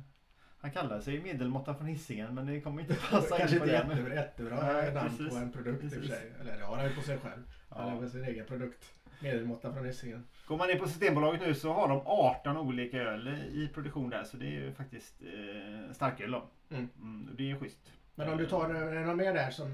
[0.62, 3.90] Han kallar sig medelmåtta från Hisingen men det kommer inte passa in på inte den.
[3.90, 5.30] jättebra, jättebra Nej, namn precis.
[5.30, 6.16] på en produkt i och för Precis.
[6.16, 6.32] sig.
[6.42, 7.44] Eller det har han ju på sig själv.
[7.70, 7.94] Han Ja.
[7.94, 8.94] har väl sin egen produkt.
[9.22, 10.24] Medelmåtta från Hisingen.
[10.48, 14.24] Går man in på Systembolaget nu så har de 18 olika öl i produktion där
[14.24, 16.50] så det är ju faktiskt eh, starköl då.
[16.70, 16.90] Mm.
[17.00, 17.92] Mm, det är ju schysst.
[18.16, 19.68] Men om du tar eh, någon mer där som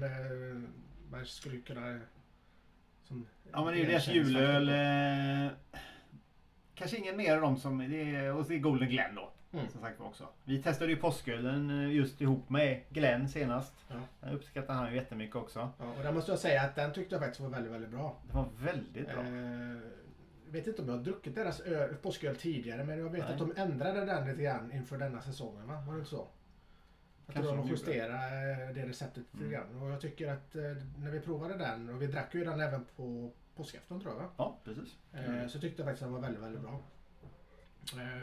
[1.10, 2.00] man skulle kunna...
[3.02, 4.68] Som Ja men det är ju deras julöl.
[4.68, 5.52] Eh,
[6.74, 9.30] kanske ingen mer av dem som, det är, och det är Golden Glen då.
[9.52, 9.68] Mm.
[9.68, 10.28] Som sagt också.
[10.44, 13.74] Vi testade ju påskölen eh, just ihop med Glenn senast.
[13.88, 13.94] Ja.
[14.20, 15.70] Den uppskattar han ju jättemycket också.
[15.78, 18.16] Ja, och där måste jag säga att den tyckte jag faktiskt var väldigt, väldigt bra.
[18.28, 19.22] Det var väldigt bra.
[19.22, 19.78] Eh,
[20.46, 23.32] jag vet inte om jag har druckit deras öl, påsköl tidigare men jag vet Nej.
[23.32, 25.82] att de ändrade den lite grann inför denna säsongen va?
[25.86, 26.28] Var det inte så?
[27.26, 29.50] Jag tror de justerade eh, det receptet lite Mm.
[29.52, 29.82] grann.
[29.82, 30.62] Och jag tycker att eh,
[30.98, 34.30] när vi provade den, och vi drack ju den även på påskafton tror jag?
[34.36, 34.96] Ja precis.
[35.12, 36.80] Eh, så tyckte jag faktiskt att den var väldigt, väldigt bra.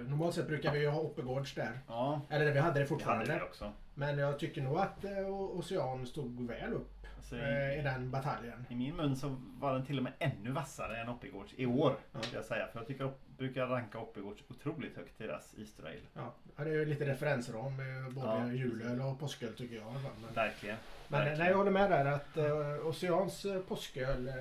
[0.08, 1.80] Normalt sett brukar vi ju ha Oppegårds där.
[1.88, 3.26] Ja, Eller vi hade det vi hade fortfarande.
[3.34, 3.72] det också.
[3.94, 8.66] Men jag tycker nog att Ocean stod väl upp Alltså, i, i den bataljen.
[8.70, 11.96] I min mun så var den till och med ännu vassare än Oppigårds i år.
[12.22, 12.68] Ska jag säga.
[12.68, 16.00] För jag tycker brukar ranka Oppigårds otroligt högt deras Easter Ale.
[16.14, 19.94] Ja, det är ju lite referensram med både Ja, julöl och påsköl tycker jag.
[19.94, 20.76] Men, Verkligen.
[21.08, 21.40] men Verkligen.
[21.40, 24.34] nej, jag håller med där att uh, Oceans eh, påsköl eh,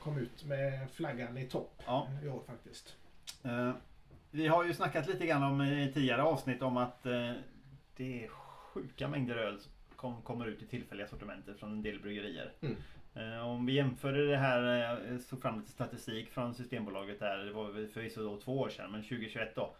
[0.00, 2.08] kom ut med flaggan i topp Ja.
[2.24, 2.96] i år faktiskt.
[3.44, 3.72] Eh,
[4.30, 7.32] vi har ju snackat lite grann om i tidigare avsnitt om att eh,
[7.96, 12.00] det är sjuka mängder öl som kom, kommer ut i tillfälliga sortimenter från en del
[12.00, 12.52] bryggerier.
[12.60, 12.76] Mm.
[13.16, 17.38] Eh, om vi jämför det här, eh, jag såg fram lite statistik från Systembolaget där,
[17.38, 19.74] det var förvisso då två år sedan, men 2021 då.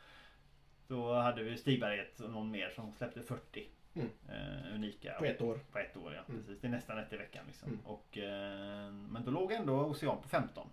[0.88, 4.08] Då hade vi Stigberget och någon mer som släppte 40 Mm.
[4.28, 5.12] eh, unika.
[5.18, 5.60] På ett år.
[5.72, 6.40] På ett år ja, Mm.
[6.42, 6.60] precis.
[6.60, 7.44] Det är nästan ett i veckan.
[7.46, 7.68] Liksom.
[7.68, 7.80] Mm.
[7.84, 10.66] Och, eh, men då låg ändå Ocean på 15.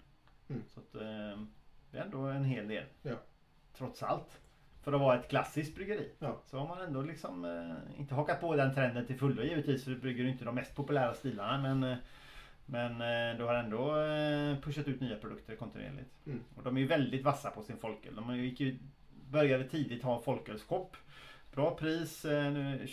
[0.49, 0.61] Mm.
[0.67, 1.43] Så att, eh,
[1.91, 2.83] det är ändå en hel del.
[3.01, 3.15] Ja.
[3.77, 4.39] Trots allt.
[4.83, 6.11] För att vara ett klassiskt bryggeri.
[6.19, 6.41] Ja.
[6.45, 9.83] Så har man ändå liksom eh, inte hakat på den trenden till fullo givetvis.
[9.83, 11.57] För du brygger inte de mest populära stilarna.
[11.61, 11.97] Men, eh,
[12.65, 16.11] men eh, du har ändå eh, pushat ut nya produkter kontinuerligt.
[16.25, 16.43] Mm.
[16.55, 18.15] Och de är väldigt vassa på sin folköl.
[18.15, 18.77] De gick ju,
[19.29, 20.97] började tidigt ha en folkölsshop.
[21.51, 22.25] Bra pris.
[22.25, 22.87] eh, nu,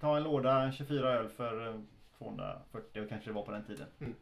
[0.00, 1.80] ta en låda 24 öl för eh,
[2.18, 3.86] 240 och kanske det var på den tiden.
[4.00, 4.14] Mm.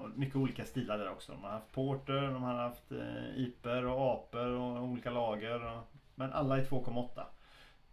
[0.00, 1.32] Och mycket olika stilar där också.
[1.32, 2.92] De har haft porter, de har haft
[3.36, 5.80] iper och aper och olika lager.
[6.14, 7.24] Men alla är 2,8.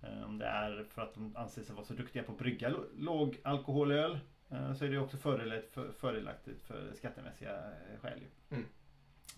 [0.01, 2.73] Eh, om det är för att de anser sig vara så duktiga på att brygga
[2.97, 5.17] lågalkoholöl eh, så är det också
[5.93, 8.19] fördelaktigt för skattemässiga eh, skäl.
[8.49, 8.65] Mm.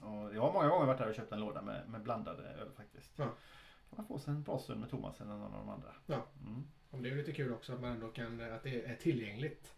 [0.02, 2.69] Och jag har många gånger varit där och köpt en låda med, med blandade öl
[2.78, 3.12] faktiskt.
[3.15, 3.26] Ja.
[3.26, 5.93] kan man få sig en bra stund med Thomas eller någon av de andra.
[6.06, 6.26] Ja.
[6.45, 6.63] Mm.
[6.89, 9.76] Och det är ju lite kul också att man ändå kan, att det är tillgängligt.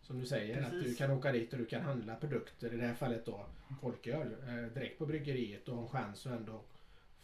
[0.00, 0.98] Som du säger, att du Precis.
[0.98, 3.46] kan åka dit och du kan handla produkter, i det här fallet då
[3.80, 6.60] folköl, eh, direkt på bryggeriet och ha en chans att ändå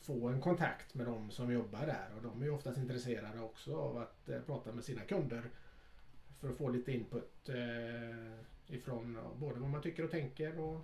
[0.01, 2.09] få en kontakt med de som jobbar där.
[2.17, 5.51] Och de är ju oftast intresserade också av att eh, prata med sina kunder
[6.41, 10.81] för att få lite input eh, ifrån ja, både vad man tycker och tänker och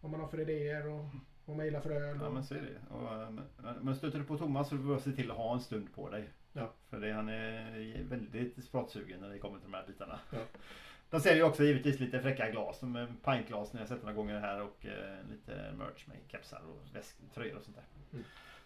[0.00, 1.04] vad man har för idéer och
[1.44, 2.18] vad man gillar för öl.
[2.20, 2.94] Ja Och, men så är det.
[2.94, 5.54] Och, eh, men, men stöter du på Thomas så får du se till att ha
[5.54, 6.28] en stund på dig.
[6.52, 6.72] Ja.
[6.90, 10.20] För det, han är väldigt pratsugen när det kommer till de här bitarna.
[10.32, 10.38] Ja.
[11.10, 12.78] De säljer också givetvis lite fräcka glas.
[12.78, 16.62] Som eh, pintglas när jag sett några gånger här och eh, lite merch med kepsar
[16.68, 17.84] och väsk, tröjor och sånt där.
[18.12, 18.24] Mm.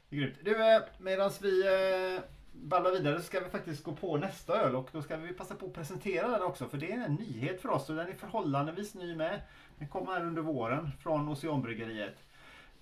[0.08, 0.34] Det är grymt.
[0.44, 2.22] Du, eh, medan vi eh,
[2.54, 5.54] babblar vidare så ska vi faktiskt gå på nästa öl och då ska vi passa
[5.54, 8.14] på att presentera den också för det är en nyhet för oss och den är
[8.14, 9.42] förhållandevis ny med.
[9.78, 12.16] Den kommer här under våren från Oceanbryggeriet.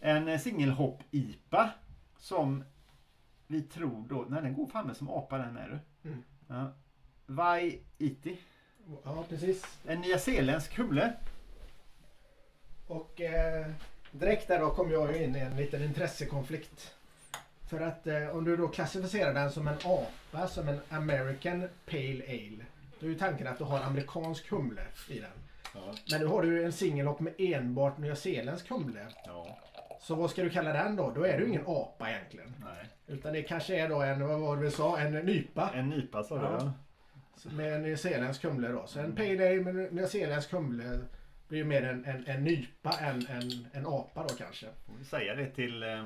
[0.00, 1.70] En eh, singelhopp-IPA
[2.18, 2.64] som
[3.46, 6.08] vi tror då, nej den går fan med som apa den med du.
[6.08, 6.22] Mm.
[6.48, 6.72] Ja.
[7.26, 8.38] Vai Iti.
[9.04, 9.78] ja, precis.
[9.86, 11.12] En nyzeeländsk humle.
[12.86, 13.66] Och eh,
[14.10, 16.94] direkt där då kom jag in i en liten intressekonflikt.
[17.72, 22.24] För att eh, om du då klassificerar den som en apa, som en American Pale
[22.28, 22.64] Ale.
[23.00, 25.30] Då är ju tanken att du har amerikansk humle i den.
[25.74, 25.94] Ja.
[26.10, 29.06] Men nu har du en singelhopp med enbart nyzeeländsk humle.
[29.26, 29.58] ja.
[30.00, 31.10] Så vad ska du kalla den då?
[31.10, 32.54] Då är du ingen apa egentligen.
[32.64, 32.86] Nej.
[33.06, 35.70] Utan det kanske är då en, vad var det vi sa, en nypa.
[35.74, 36.72] En nypa sa du Ja.
[37.44, 37.50] ja.
[37.52, 38.86] Med nyzeeländsk humle då.
[38.86, 40.98] Så en pale ale med nyzeeländsk humle
[41.48, 44.66] blir ju mer en, en, en nypa än en, en apa då kanske.
[44.86, 46.04] Får vi säga det till, eh,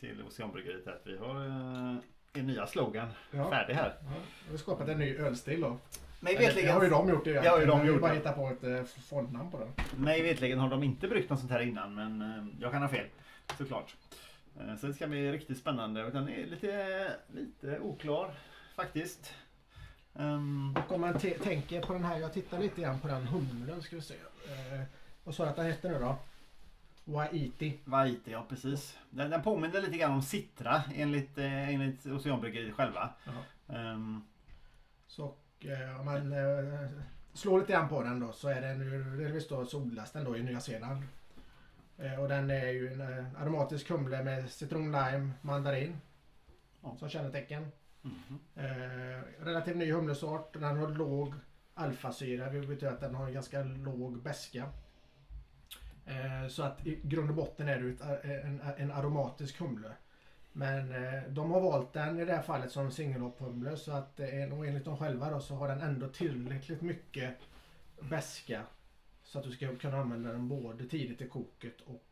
[0.00, 1.96] till Oceanbryggeriet att vi har eh,
[2.40, 3.50] en nya slogan Ja.
[3.50, 3.94] färdig här.
[4.00, 4.12] Ja,
[4.46, 5.78] vi har skapat en ny ölstil då.
[6.20, 8.12] Mig Eller, Det vetligen, har ju de gjort det Det har ju de gjort, bara
[8.12, 10.02] hitta på ett eh, fondnamn på den.
[10.04, 12.88] mig vetligen har de inte bryggt något sånt här innan men eh, jag kan ha
[12.88, 13.06] fel.
[13.58, 13.96] Såklart.
[14.60, 18.34] Eh, så det ska bli riktigt spännande den är lite, lite oklar
[18.76, 19.34] faktiskt.
[20.18, 23.82] Ehm, Och om man tänker på den här, jag tittar lite grann på den humlen
[23.82, 24.14] ska vi se.
[24.14, 24.80] Eh,
[25.24, 26.16] vad sa du att den hette nu då?
[27.08, 27.80] Waiti.
[27.84, 28.98] Vaiti, ja precis.
[29.10, 33.10] Den, den påminner lite grann om Citra enligt, eh, enligt Oceanbryggeriet själva.
[33.68, 34.22] Ehm,
[35.06, 36.88] Så eh, om man eh,
[37.32, 39.64] slår lite grann på den då så är den ju delvis då
[40.12, 41.02] den då i Nya Zeeland.
[41.98, 45.96] Eh, och den är ju en eh, aromatisk humle med citron, lime, mandarin
[46.82, 46.96] Ja.
[46.98, 47.68] som kännetecken.
[48.02, 48.38] mhm.
[48.56, 50.52] Eh, relativt ny humlesort.
[50.52, 51.34] Den har låg
[51.74, 54.68] alfasyra, vilket betyder att den har en ganska låg beska.
[56.06, 59.90] Eh, så att i grund och botten är det ett, en, en aromatisk humle.
[60.52, 64.58] Men eh, de har valt den i det här fallet som singelhopphumle så att eh,
[64.58, 67.36] och enligt dem själva då så har den ändå tillräckligt mycket
[68.00, 68.62] beska
[69.24, 72.02] så att du ska kunna använda den både tidigt i koket och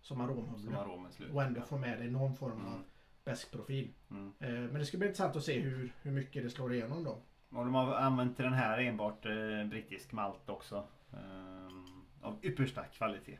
[0.00, 0.78] som Som aromhumle.
[0.78, 1.32] aromen slut.
[1.32, 2.82] Och ändå få med dig någon form av Mm.
[3.24, 3.88] beskprofil.
[4.10, 4.32] Mm.
[4.40, 7.10] Eh, Men det ska bli intressant att se hur, hur mycket det slår igenom då.
[7.58, 10.84] Och de har använt den här enbart eh, brittisk malt också.
[11.12, 13.38] Ehm, av yppersta kvalitet.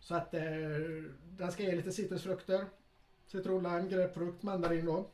[0.00, 0.42] Så att eh,
[1.22, 2.66] den ska ge lite citrusfrukter.
[3.26, 5.10] Citron, lime, grapefrukt, mandarin då.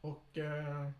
[0.00, 0.90] Och eh,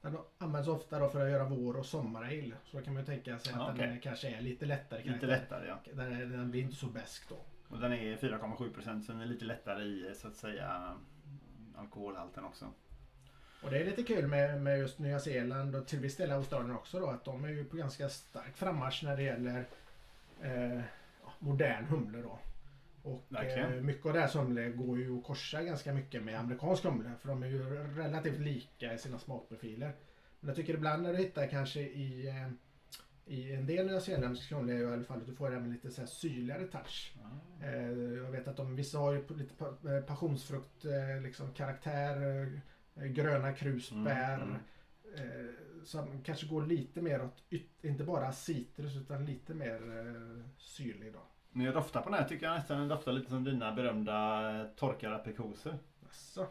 [0.00, 2.54] den används ofta då för att göra vår och sommarale.
[2.64, 4.98] Så då kan man ju tänka sig att Ja, den kanske är lite lättare.
[4.98, 5.28] Lite karaktär.
[5.28, 5.78] lättare ja.
[5.94, 7.36] Den, är, den blir inte så besk då.
[7.68, 10.96] Och den är 4,7% så den är lite lättare i så att säga
[11.76, 12.72] alkoholhalten också.
[13.62, 16.76] Och det är lite kul med, med just Nya Zeeland och till viss del Australien
[16.76, 17.06] också då.
[17.06, 19.66] Att de är ju på ganska stark frammarsch när det gäller
[20.42, 20.80] eh,
[21.38, 22.38] modern humle då.
[23.02, 27.10] Och eh, mycket av deras humle går ju att korsa ganska mycket med amerikansk humle.
[27.20, 27.64] För de är ju
[27.96, 29.92] relativt lika i sina smakprofiler.
[30.40, 32.48] Men jag tycker ibland när du hittar kanske i, eh,
[33.34, 36.08] i en del nyzeeländsk humle i alla fall att du får även lite så här
[36.08, 37.12] syrligare touch.
[37.62, 42.60] Eh, jag vet att de, vissa har ju lite eh, passionsfrukt eh, liksom karaktär,
[43.06, 44.34] gröna krusbär.
[44.34, 44.60] Mm, mm.
[45.16, 45.46] Eh,
[45.84, 47.42] som kanske går lite mer åt,
[47.82, 51.18] inte bara citrus utan lite mer eh, syrlig då.
[51.52, 54.50] När jag doftar på den här tycker jag nästan den doftar lite som dina berömda
[54.60, 55.78] eh, torkade aprikoser.
[56.02, 56.46] Alltså.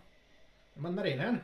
[0.73, 1.37] Mandarinen.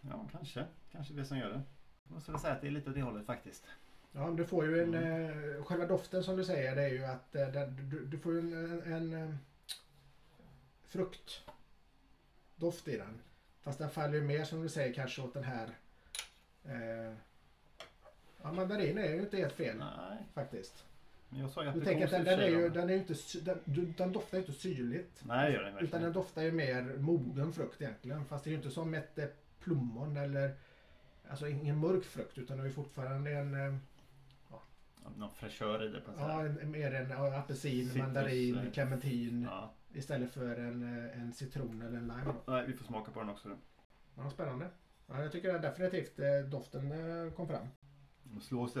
[0.00, 0.64] Ja, kanske.
[0.92, 1.62] Kanske det som gör det.
[2.04, 3.66] Jag måste väl säga att det är lite åt det hållet faktiskt.
[4.12, 7.34] Ja, du får ju en, eh, själva doften som du säger det är ju att
[7.34, 9.34] eh, den, du, du får ju en, en, en eh,
[10.86, 11.48] fruktdoft
[12.88, 13.20] i den.
[13.62, 15.68] Fast den faller ju mer som du säger kanske åt den här
[16.64, 17.14] eh,
[18.42, 20.84] Ja, mandarin är ju inte helt fel Nej, faktiskt.
[21.28, 23.14] men jag sa ju Du tänker att den, den är ju, den är ju inte,
[23.40, 25.22] den, den doftar ju inte syrligt.
[25.24, 26.02] Nej, gör den Utan verkligen.
[26.02, 28.24] den doftar ju mer mogen frukt egentligen.
[28.24, 29.26] Fast det är ju inte som ett eh,
[29.60, 30.54] plommon eller
[31.30, 33.74] Alltså ingen mörk frukt utan det är ju fortfarande en eh,
[35.16, 36.68] Någon fräschör i det på något Ja, sätt.
[36.68, 39.70] mer en ja, apelsin, Citrus, mandarin, eh, clementin Ja.
[39.92, 42.34] istället för en, eh, en citron eller en lime.
[42.46, 43.48] Nej, vi får smaka på den också.
[44.16, 44.68] Ja, spännande.
[45.06, 46.92] Ja, jag tycker definitivt eh, doften
[47.36, 47.66] kom fram.
[48.36, 48.74] Och slås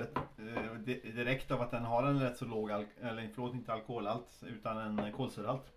[1.02, 5.12] direkt av att den har en rätt så låg, eller förlåt inte alkoholhalt utan en
[5.12, 5.72] kolsyrahalt.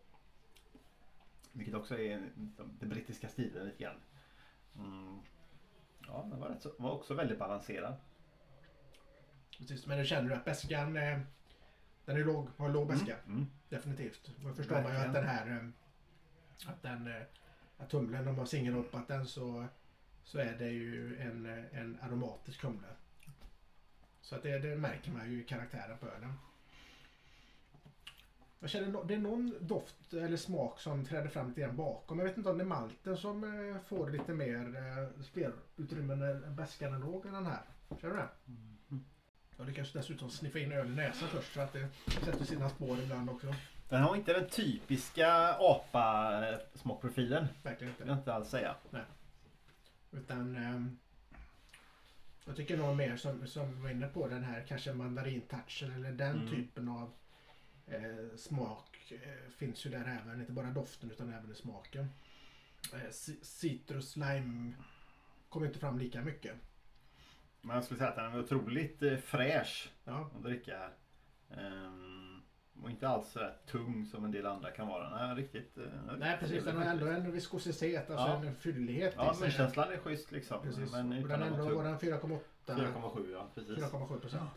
[1.52, 3.96] Vilket också är liksom, den brittiska stilen lite grann.
[4.76, 5.20] Mm.
[6.08, 7.94] Ja, den var, så, var också väldigt balanserad.
[9.62, 11.20] Precis, men nu känner du att beskan eh,
[12.06, 13.16] den är låg, har låg beska.
[13.18, 13.38] Mm.
[13.38, 13.48] Mm.
[13.70, 14.32] Definitivt.
[14.44, 15.08] Då förstår man ju Verkligen.
[15.10, 17.22] att den här eh, att den eh,
[17.78, 19.66] att humlen, om man singelhoppat den så
[20.24, 22.88] så är det ju en, en aromatisk humle.
[24.22, 26.34] Så att det, det märker man ju i karaktären på ölen.
[28.60, 32.20] Jag känner det är någon doft eller smak som träder fram lite grann bakom.
[32.20, 37.00] Jag vet inte om det är malten som får lite mer spelutrymme när bäskan är
[37.00, 37.64] låg än den här.
[38.02, 38.30] Känner du det?
[38.48, 38.78] Mm.
[39.62, 41.88] Jag lyckas dessutom sniffa in öl i näsan först så att det
[42.26, 43.56] sätter sina spår ibland också.
[43.90, 47.48] Den har inte den typiska apa-smakprofilen.
[47.64, 48.12] Verkligen Det vill inte.
[48.12, 48.76] jag inte alls säga.
[50.12, 50.98] Utan ehm,
[52.46, 56.36] jag tycker nog mer som, som var inne på den här kanske mandarintouchen eller den
[56.36, 56.50] Mm.
[56.50, 57.12] typen av
[57.88, 60.40] eh, smak eh, finns ju där även.
[60.40, 62.10] Inte bara doften utan även i smaken.
[62.94, 64.74] Eh, ci- citrus, lime
[65.50, 66.56] kommer inte fram lika mycket.
[67.62, 70.92] Men jag skulle säga att den är otroligt eh, fräsch Ja, att dricka här.
[71.58, 72.42] Ehm,
[72.84, 75.28] och inte alls så tung som en del andra kan vara.
[75.28, 75.78] Nej, riktigt.
[75.78, 75.84] eh,
[76.18, 76.64] nej precis.
[76.64, 78.44] Den har ändå en viskositet, alltså Ja.
[78.46, 79.42] en fyllighet Ja, i sig.
[79.48, 80.62] munkänslan är schysst liksom.
[80.62, 80.92] Precis.
[80.92, 83.78] Men utan den ändå var den 4,8 4,7 ja, precis.
[83.78, 84.50] 4,7 procent.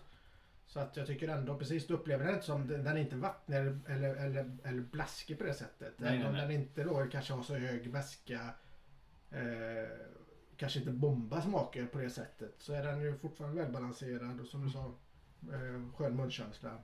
[0.67, 3.57] Så att jag tycker ändå precis, du upplever den inte som, den är inte vattnig
[3.57, 5.95] eller, eller, eller, eller blaskig på det sättet.
[5.99, 8.41] Nej, Även om den inte då kanske har så hög väska,
[9.31, 9.41] eh,
[10.57, 12.55] kanske inte bombar smaker på det sättet.
[12.59, 14.85] Så är den ju fortfarande välbalanserad och som du sa,
[15.53, 16.79] eh, skön munkänsla.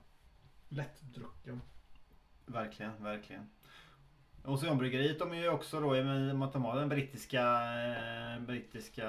[0.69, 1.61] Lättdrucken.
[2.45, 3.49] Verkligen, verkligen.
[4.43, 7.43] Oceanbryggeriet de är ju också då, i och med att de har den brittiska,
[8.35, 9.07] eh, brittiska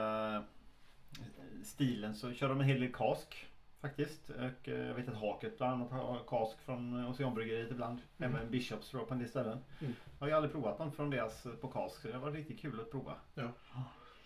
[1.18, 3.46] eh, stilen så kör de en hel del kask
[3.80, 4.30] faktiskt.
[4.30, 7.98] Och eh, jag vet att Haket bland annat har kask från Oceanbryggeriet ibland.
[8.18, 8.34] Mm.
[8.34, 9.58] Även Bishops på en del ställen.
[9.80, 9.92] Mm.
[10.18, 12.60] Jag har ju aldrig provat någon från deras eh, på kask så det var riktigt
[12.60, 13.14] kul att prova.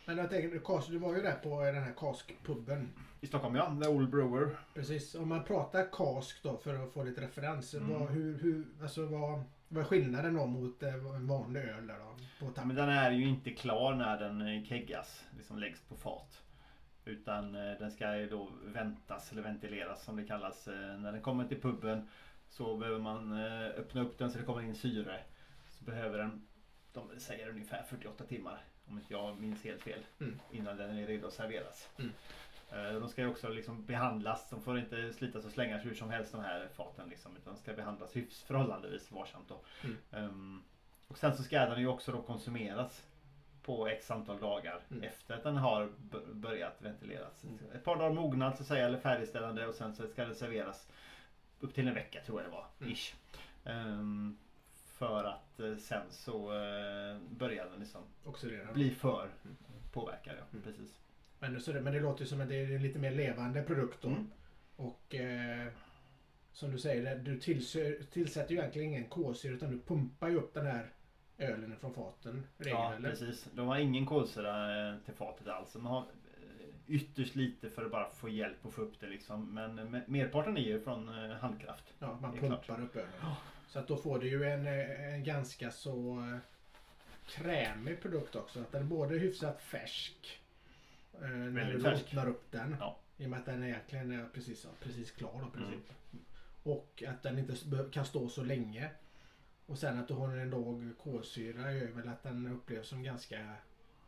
[0.09, 2.89] Men jag tänker, du var ju där på den här Kask-puben.
[3.21, 4.57] I Stockholm ja, The Old Brewer.
[4.75, 5.15] Precis.
[5.15, 7.75] Om man pratar Kask då för att få lite referens.
[7.75, 7.93] Mm.
[7.93, 11.99] Vad, hur, hur, alltså vad, vad är skillnaden då mot eh, en vanlig öl där
[11.99, 12.47] då?
[12.47, 16.43] På men den är ju inte klar när den eh, keggas, liksom läggs på fat.
[17.05, 20.67] Utan eh, den ska ju då väntas eller ventileras som det kallas.
[20.99, 22.09] När den kommer till puben
[22.49, 23.33] så behöver man
[23.77, 25.21] öppna upp den så det kommer in syre.
[25.71, 26.47] Så behöver den,
[26.93, 30.01] de säger ungefär 48 timmar om inte jag minns helt fel.
[30.21, 30.41] Mm.
[30.51, 31.89] Innan den är redo att serveras.
[31.99, 32.13] Mm.
[32.71, 34.51] Eh, De ska ju också liksom behandlas.
[34.51, 37.09] De får inte slitas och slängas hur som helst de här faten.
[37.09, 39.51] Liksom, utan de ska behandlas hyfs förhållandevis varsamt.
[39.85, 39.97] Mm.
[40.13, 40.63] Ehm,
[41.09, 43.07] och sen så ska den ju också då konsumeras
[43.63, 45.03] på x antal dagar Mm.
[45.03, 45.89] efter att den har
[46.33, 47.45] börjat ventileras.
[47.45, 47.59] Mm.
[47.75, 50.89] Ett par dagar mognad så att säga, eller färdigställande och sen så ska det serveras
[51.61, 52.67] upp till en vecka tror jag det var.
[52.81, 52.93] Mm.
[52.93, 53.15] Ish.
[53.65, 54.39] Ehm,
[54.99, 58.73] för att eh, sen så uh, börjar den liksom Oxidera.
[58.73, 59.57] bli för Mm.
[59.93, 60.35] påverkad.
[60.39, 60.45] Ja.
[60.53, 60.63] Mm.
[60.65, 60.99] Precis.
[61.39, 63.11] Men, det- så det, men det låter ju som att det är en lite mer
[63.11, 64.09] levande produkt då.
[64.09, 64.31] Mm.
[64.77, 65.69] Och eh,
[66.53, 70.55] som du säger, du tillsö- tillsätter ju egentligen ingen kolsyra utan du pumpar ju upp
[70.55, 70.91] den här
[71.39, 72.47] ölen från faten.
[72.59, 73.11] Ja, eller?
[73.11, 73.49] precis.
[73.53, 75.73] De har ingen kolsyra eh, till fatet alls.
[75.73, 76.05] De har eh,
[76.87, 79.55] ytterst lite för att bara få hjälp att få upp det liksom.
[79.55, 81.95] Men eh, merparten är ju från eh, handkraft.
[81.99, 82.81] Ja, man pumpar klart.
[82.81, 83.11] upp ölen.
[83.23, 83.37] Ja.
[83.67, 86.39] Så att då får du ju en, eh, en ganska så eh,
[87.27, 88.61] krämig produkt också.
[88.61, 90.41] Att den är både hyfsat färsk
[91.23, 92.03] eh, när du färsk.
[92.03, 92.77] öppnar upp den.
[92.81, 92.99] Ja.
[93.17, 95.93] I och med att den egentligen är precis, precis klar då, princip.
[96.63, 97.57] Och att den inte
[97.93, 98.91] kan stå så länge.
[99.67, 103.55] Och sen att du har en låg kolsyra gör väl att den upplevs som ganska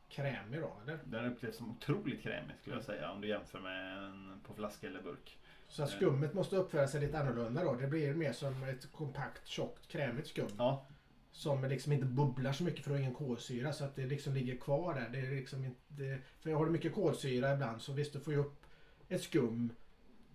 [0.09, 0.99] krämig då, eller?
[1.05, 4.87] Den upplevs som otroligt krämig skulle jag säga om du jämför med en på flaska
[4.87, 5.38] eller burk.
[5.69, 7.75] Så att skummet måste uppföra sig lite annorlunda då.
[7.75, 10.49] Det blir mer som ett kompakt, tjockt, krämigt skum.
[10.59, 10.87] Ja,
[11.33, 14.57] Som liksom inte bubblar så mycket för att ingen kolsyra så att det liksom ligger
[14.57, 15.09] kvar där.
[15.13, 18.39] Det är liksom inte, för har du mycket kolsyra ibland så visst du får ju
[18.39, 18.67] upp
[19.09, 19.73] ett skum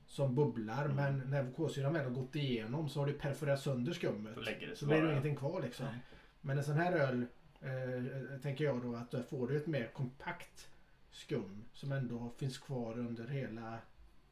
[0.08, 0.96] som bubblar Mm.
[0.96, 4.36] men när kolsyran väl har gått igenom så har du perforerat sönder skummet.
[4.36, 5.86] det Så blir det ingenting kvar liksom.
[5.86, 5.96] Nej.
[6.42, 7.26] Men en sån här öl
[7.62, 10.70] eh, tänker jag då att då får du ett mer kompakt
[11.12, 13.78] skum som ändå finns kvar under hela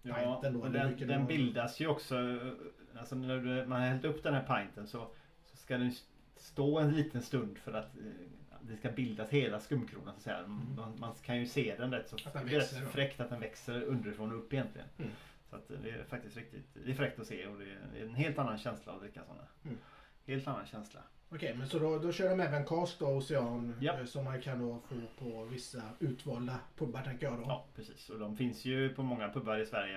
[0.03, 2.15] pinten då, den, den bildas ju också.
[2.19, 2.51] eh,
[2.99, 5.07] Alltså när man har hällt upp den här pinten så,
[5.45, 5.91] så ska den
[6.35, 8.03] stå en liten stund för att eh,
[8.61, 10.13] det ska bildas hela skumkronan.
[10.13, 10.37] Så att säga.
[10.37, 10.75] Mm.
[10.75, 14.37] Man, man kan ju se den rätt så växer fräckt att den växer underifrån och
[14.37, 14.87] upp egentligen.
[14.97, 15.11] Mm.
[15.49, 17.99] Så eh, det är faktiskt riktigt det är fräckt att se och det är, det
[17.99, 19.47] är en helt annan känsla att dricka sådana.
[19.65, 19.77] Mm.
[20.25, 20.99] Helt annan känsla.
[21.33, 23.99] Okej, men så då, då kör de även cast då, Ocean, Ja.
[23.99, 27.43] eh, som man kan då få på vissa utvalda pubbar tänker jag då.
[27.47, 29.95] Ja precis och de finns ju på många pubbar i Sverige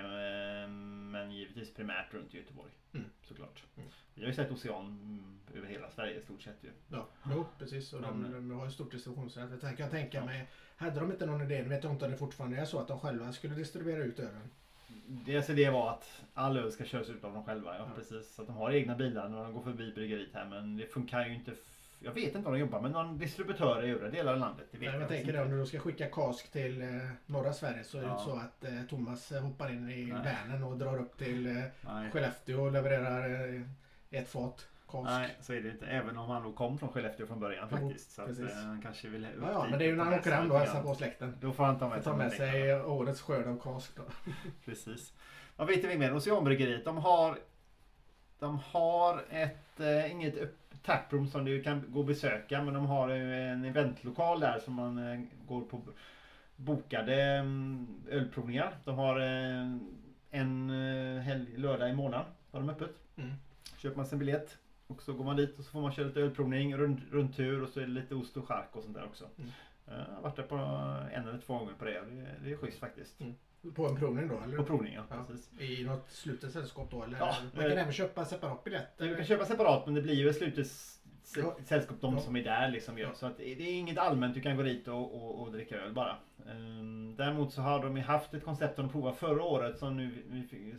[0.63, 2.71] eh, men givetvis primärt runt Göteborg.
[2.93, 3.05] Mm.
[3.23, 3.63] Såklart.
[3.77, 3.89] Mm.
[4.13, 6.69] Vi har ju sett Ocean mm, över hela Sverige i stort sett ju.
[6.91, 7.93] Ja, jo, precis.
[7.93, 9.49] Och de, Men- de har ju stort distributionsnät.
[9.63, 10.25] Jag jag tänka Ja.
[10.25, 12.79] mig, hade de inte någon idé, nu vet jag inte om det fortfarande är så
[12.79, 14.49] att de själva skulle distribuera ut ölen.
[15.07, 17.75] Deras idé var att all öl ska köras ut av dem själva.
[17.77, 17.95] Ja, Ja.
[17.95, 18.35] precis.
[18.35, 20.45] Så att de har egna bilar när de går förbi bryggeriet här.
[20.45, 21.51] Men det funkar ju inte.
[21.99, 24.67] Jag vet inte om de jobbar med någon distributör i övriga delar av landet.
[24.71, 26.87] Det vet Nej, jag jag tänker det, om du ska skicka kask till eh,
[27.25, 28.13] norra Sverige så är det Ja.
[28.13, 30.05] inte så att eh, Thomas hoppar in i.
[30.11, 32.11] Vänern och drar upp till eh, Nej.
[32.11, 33.61] Skellefteå och levererar eh,
[34.19, 34.67] ett fat
[35.03, 35.19] kask.
[35.19, 35.85] Nej, så är det inte.
[35.85, 38.11] Även om han nog kom från Skellefteå från början Jo, faktiskt.
[38.11, 40.13] Så att, eh, han kanske vill upp Ja, ja, men det är ju när han
[40.13, 41.37] åker hem då och hälsar på släkten.
[41.41, 44.03] Då får han ta med ta sig med sig årets skörd av då.
[44.65, 45.13] Precis.
[45.55, 46.15] Vad vet vi mer?
[46.15, 46.85] Oceanbryggeriet.
[46.85, 47.37] De har,
[48.39, 50.35] de har ett, eh, inget
[50.85, 52.61] taproom som du kan gå och besöka.
[52.61, 55.81] Men de har en eventlokal där som man eh, går på
[56.55, 58.77] bokade mm, ölprovningar.
[58.83, 59.77] De har eh,
[60.31, 62.25] en eh, helg, lördag i månaden.
[62.51, 62.95] Har de öppet.
[63.15, 63.33] Mm.
[63.77, 64.57] Köper man sin biljett.
[64.87, 67.69] Och så går man dit och så får man köra lite ölprovning, rund, rundtur och
[67.69, 69.29] så är det lite ost och chark och sånt där också.
[69.37, 69.51] Mm.
[69.85, 70.55] Jag har varit där på
[71.13, 73.19] en eller två gånger på det och det, det är schysst faktiskt.
[73.21, 73.35] Mm.
[73.75, 74.57] På en provning då eller?
[74.57, 75.15] På provning ja, Ja.
[75.27, 75.61] precis.
[75.61, 77.17] I något slutet sällskap då eller?
[77.17, 78.97] Ja, man kan eh, även köpa separat biljett.
[78.97, 80.67] Du kan köpa separat men det blir ju ett slutet.
[81.65, 82.19] Sällskap de Ja.
[82.19, 83.07] som är där liksom gör.
[83.07, 83.13] Ja.
[83.13, 85.93] Så att det är inget allmänt du kan gå dit och, och, och dricka öl
[85.93, 86.15] bara.
[86.51, 90.11] Ehm, däremot så har de haft ett koncept som de provade förra året som nu
[90.51, 90.75] vi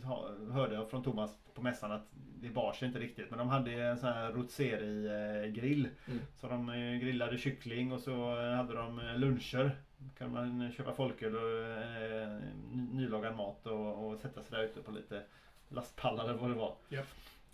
[0.51, 2.07] hörde från Thomas på mässan att
[2.41, 3.29] det bar sig inte riktigt.
[3.29, 5.87] Men de hade en sån här rotisserie grill.
[6.07, 6.19] Mm.
[6.35, 9.71] Så de eh, grillade kyckling och så eh, hade de eh, luncher.
[10.17, 12.29] kan man köpa folköl och eh,
[12.71, 15.23] ny- nylagad mat och, och sätta sig där ute på lite
[15.69, 16.73] lastpallar eller vad det var.
[16.89, 17.01] Ja.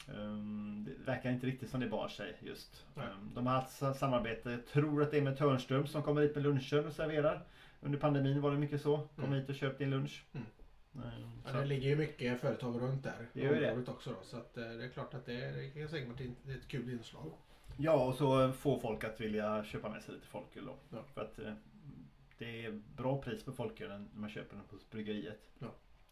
[0.09, 2.85] Ehm, det verkar inte riktigt som det bar sig just.
[2.95, 6.21] Ehm, de har haft sa- samarbete, jag tror att det är med Törnström som kommer
[6.21, 7.41] hit med luncher och serverar.
[7.81, 8.97] Under pandemin var det mycket så.
[9.15, 9.39] Kom Mm.
[9.39, 10.23] hit och köp din lunch.
[10.33, 10.45] Mm.
[10.95, 11.11] Eh,
[11.45, 13.27] Ja, det ligger ju mycket företag runt där.
[13.33, 13.87] Det gör det.
[13.91, 16.19] också då, så att, eh, det är klart att det är, det kan säkert vara
[16.19, 17.31] ett, ett kul inslag.
[17.77, 20.75] Ja, och så få folk att vilja köpa med sig lite folköl då.
[20.89, 20.97] Ja.
[21.13, 21.53] För att eh,
[22.37, 25.49] det är bra pris på folkölen när man köper den på bryggeriet.
[25.59, 25.67] Ja.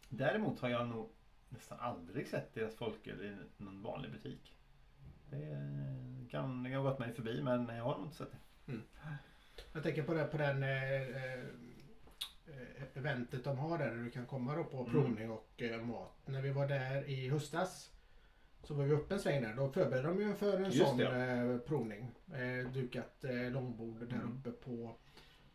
[0.08, 1.08] Däremot har jag nog
[1.52, 4.56] nästan aldrig sett deras folköl i någon vanlig butik.
[5.30, 8.32] Det eh, kan, det har gått mig förbi men jag har nog inte sett
[8.66, 8.72] det.
[9.72, 14.26] Jag tänker på, det, på den eh, eh, eventet de har där, där du kan
[14.26, 14.92] komma då på Mm.
[14.92, 16.12] provning och eh, mat.
[16.26, 17.90] När vi var där i höstas
[18.62, 19.54] så var vi uppe en sväng där.
[19.54, 22.10] Då förberedde de ju för en Just sån det, eh, provning.
[22.34, 24.38] Eh, dukat eh, långbord där Mm.
[24.38, 24.96] uppe på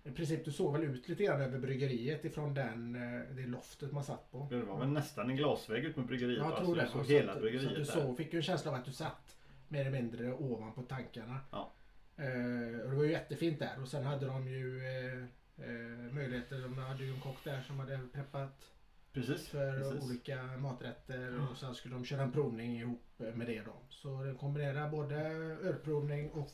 [0.07, 3.91] i princip du såg väl ut lite grann över bryggeriet ifrån den, eh, det loftet
[3.91, 4.47] man satt på.
[4.49, 6.37] Det var väl nästan en glasvägg ut med bryggeriet.
[6.39, 6.81] Jag tror Så det.
[6.83, 8.85] du såg Så hela att- bryggeriet så du såg, fick ju en känsla av att
[8.85, 9.37] du satt
[9.67, 11.39] mer eller mindre ovanpå tankarna.
[11.51, 11.71] Ja.
[12.17, 15.23] Eh, och det var ju jättefint där och sen hade de ju eh,
[15.69, 16.59] eh, möjligheter.
[16.61, 18.71] De hade ju en kock där som hade preppat
[19.13, 19.47] Precis.
[19.47, 20.03] för precis.
[20.03, 23.73] olika maträtter och sen skulle de köra en provning ihop med det då.
[23.89, 25.15] Så den kombinerar både
[25.63, 26.51] ölprovning och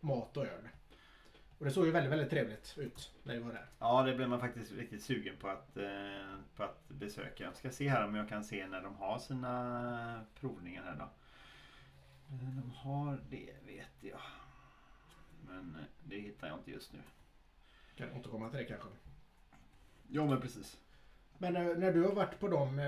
[0.00, 0.68] mat och öl.
[1.58, 3.66] Och det såg ju väldigt, väldigt trevligt ut när vi var där.
[3.78, 7.44] Ja, det blev man faktiskt riktigt sugen på att, eh, på att besöka.
[7.44, 11.04] Jag ska se här om jag kan se när de har sina provningar här då.
[12.34, 14.20] Eh, De har det vet jag.
[15.46, 16.98] Men eh, det hittar jag inte just nu.
[17.96, 18.88] Kan återkomma till det kanske.
[20.08, 20.78] Ja men precis.
[21.38, 22.80] Men eh, när du har varit på de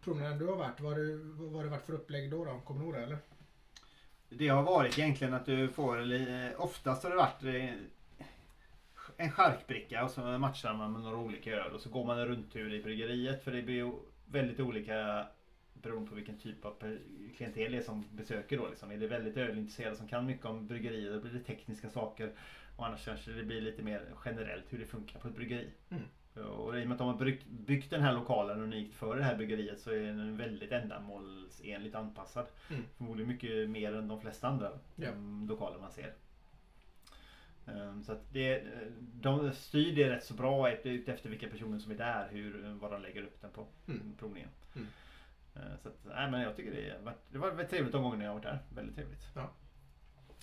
[0.00, 2.44] provningarna du har varit, vad har det, vad har det varit för upplägg då?
[2.44, 2.60] då?
[2.60, 3.18] Kommer du ihåg det eller?
[4.28, 5.98] Det har varit egentligen att du får,
[6.60, 7.42] oftast har det varit
[9.18, 12.26] en charkbricka och så matchar man med några olika öl och så går man en
[12.26, 13.92] rundtur i bryggeriet för det blir ju
[14.26, 15.26] väldigt olika
[15.72, 16.98] beroende på vilken typ av
[17.36, 18.68] klientel det är som besöker då.
[18.68, 18.90] Liksom.
[18.90, 22.32] Är det väldigt ölintresserade som kan mycket om bryggerier då blir det tekniska saker
[22.76, 25.70] och annars kanske det blir lite mer generellt hur det funkar på ett bryggeri.
[25.90, 26.02] Mm.
[26.46, 29.36] Och i och med att de har byggt, den här lokalen unikt för det här
[29.36, 32.46] bryggeriet så är den väldigt ändamålsenligt anpassad.
[32.70, 32.82] Mm.
[32.96, 35.10] Förmodligen mycket mer än de flesta andra Ja.
[35.48, 36.14] lokaler man ser.
[37.68, 38.62] Ehm, Så att det,
[39.00, 43.02] de styr det rätt så bra efter vilka personer som är där, hur, vad de
[43.02, 44.14] lägger upp den på Mm.
[44.18, 44.48] provningen.
[44.76, 44.88] Mm.
[45.56, 48.24] Ehm, Så att, nej, men jag tycker det, varit- det var väldigt trevligt de gångerna
[48.24, 48.58] jag har varit där.
[48.74, 49.22] Väldigt trevligt.
[49.34, 49.50] Ja.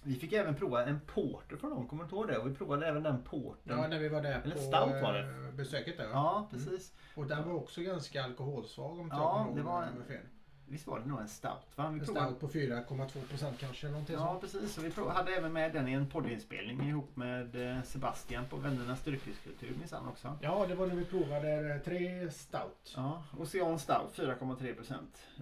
[0.03, 2.38] Vi fick även prova en porter från dem, kommer du ihåg det?
[2.38, 3.78] Och vi provade även den porten.
[3.78, 5.47] Ja, när vi var där Eller på stout var det.
[5.47, 6.03] eh, besöket där.
[6.09, 6.93] Ja, precis.
[7.15, 10.07] Och den var också ganska alkoholsvag om Ja, jag kommer det ihåg var om en-
[10.07, 10.26] fel.
[10.68, 11.51] Visst var det nog en stout?
[11.78, 11.89] Va?
[11.89, 13.88] Vi En stout på 4,2 procent kanske.
[13.88, 14.41] Någonting Ja sånt.
[14.41, 18.45] precis, och vi prov- hade även med den i en poddinspelning ihop med eh, Sebastian
[18.45, 20.38] på Vännernas dryckeskultur minsann också.
[20.41, 22.93] Ja, det var när vi provade eh, tre stout.
[22.95, 24.93] Ja, Ocean Stout 4,3%.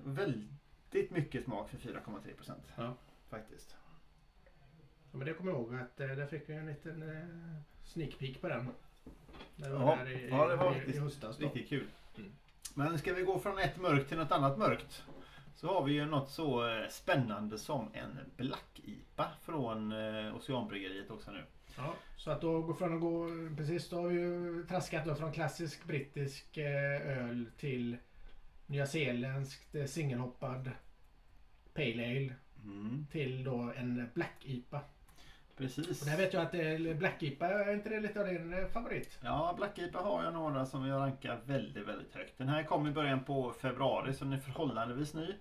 [0.06, 2.52] Väldigt mycket smak för 4,3%.
[2.76, 2.94] Ja.
[3.30, 3.76] Faktiskt.
[5.12, 8.20] Ja, men det kommer jag ihåg att eh, där fick vi en liten eh, sneak
[8.20, 8.70] peek på den.
[9.56, 11.38] När vi Ja, var där i, ja, det var i, i riktigt- höstas.
[11.38, 11.46] Då.
[11.46, 11.88] Riktigt kul.
[12.18, 12.32] Mm.
[12.74, 15.04] Men ska vi gå från ett mörkt till något annat mörkt.
[15.56, 21.12] Så har vi ju något så eh, spännande som en Black IPA från eh, Oceanbryggeriet
[21.12, 21.44] också nu.
[21.78, 25.16] Ja, så att då gå från att gå, precis då har vi ju traskat då
[25.16, 27.98] från klassisk brittisk eh, öl till
[28.66, 30.72] nyzeeländskt singelhoppad
[31.74, 34.82] Pale Ale Mm, till då en Black IPA.
[35.58, 36.02] Precis.
[36.02, 39.20] Och där vet jag att Black IPA, är inte det lite av din eh, favorit?
[39.22, 42.38] Ja, Black IPA har jag några som jag rankar väldigt, väldigt högt.
[42.38, 45.36] Den här kom i början på februari så den är förhållandevis ny.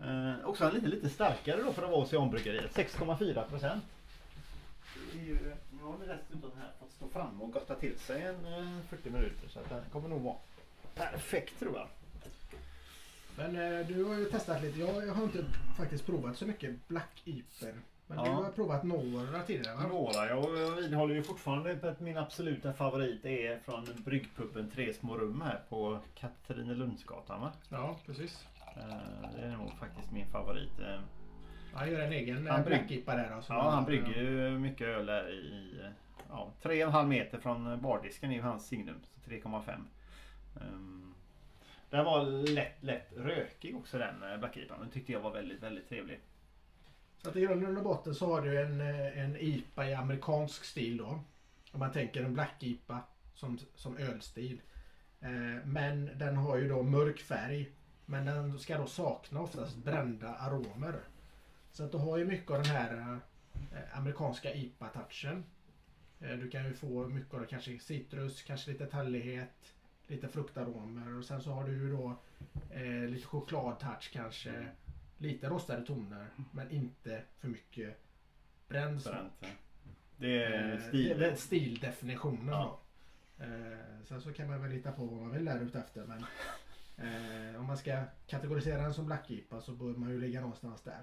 [0.00, 2.76] Eh, också en lite, lite starkare då för att vara Oceanbryggeriet.
[2.76, 3.84] 6,4 procent.
[5.70, 9.10] Nu har vi dessutom här fått stå fram och gotta till sig en eh, 40
[9.10, 10.36] minuter så att den kommer nog vara
[10.94, 11.88] perfekt tror jag.
[13.36, 14.80] Men eh, du har ju testat lite.
[14.80, 15.44] Jag, jag har inte
[15.76, 17.66] faktiskt provat så mycket Black IPA.
[18.10, 18.24] Men Ja.
[18.24, 19.82] du har provat några tidigare va?
[19.88, 25.16] Några, jag jag vidhåller ju fortfarande att min absoluta favorit är från bryggpuben Tre små
[25.18, 27.52] rum här på Katrinelundsgatan va?
[27.68, 28.46] Ja, precis.
[28.76, 30.80] Eh, Det är nog faktiskt min favorit.
[30.80, 31.00] Eh,
[31.74, 33.30] Han gör en egen eh, Han Black brygg- IPA där.
[33.30, 33.52] Alltså.
[33.52, 35.74] Ja, han brygger ju mycket öl där i
[36.28, 38.96] ja, 3,5 meter från bardisken är ju hans signum.
[39.02, 39.80] Så 3,5.
[40.60, 41.14] Um,
[41.90, 44.78] den var lätt, lätt rökig också den Black IPA.
[44.78, 46.20] Den tyckte jag var väldigt, väldigt trevlig.
[47.22, 50.64] Så att i grunden och botten så har du en, eh, en IPA i amerikansk
[50.64, 51.20] stil då.
[51.72, 53.00] Om man tänker en Black IPA
[53.34, 54.60] som, som ölstil.
[55.20, 57.72] Eh, men den har ju då mörk färg.
[58.06, 61.00] Men den ska då sakna oftast brända aromer.
[61.72, 63.18] Så att du har ju mycket av den här
[63.72, 65.44] eh, amerikanska IPA-touchen.
[66.20, 69.74] Eh, du kan ju få mycket av det, kanske citrus, kanske lite tallighet,
[70.06, 72.16] lite fruktaromer och sen så har du ju då
[72.70, 74.66] eh, lite chokladtouch kanske.
[75.20, 78.00] Lite rostade toner men inte för mycket
[78.68, 79.14] bränd smak.
[79.14, 79.48] eh,
[80.16, 81.18] det är Eh, stil.
[81.18, 82.80] Det är stildefinitionen Ja.
[83.38, 86.04] Eh, sen så kan man väl lita på vad man vill där ute efter.
[86.06, 86.24] Men
[86.96, 90.82] eh, om man ska kategorisera den som Black IPA så bör man ju ligga någonstans
[90.82, 91.02] där.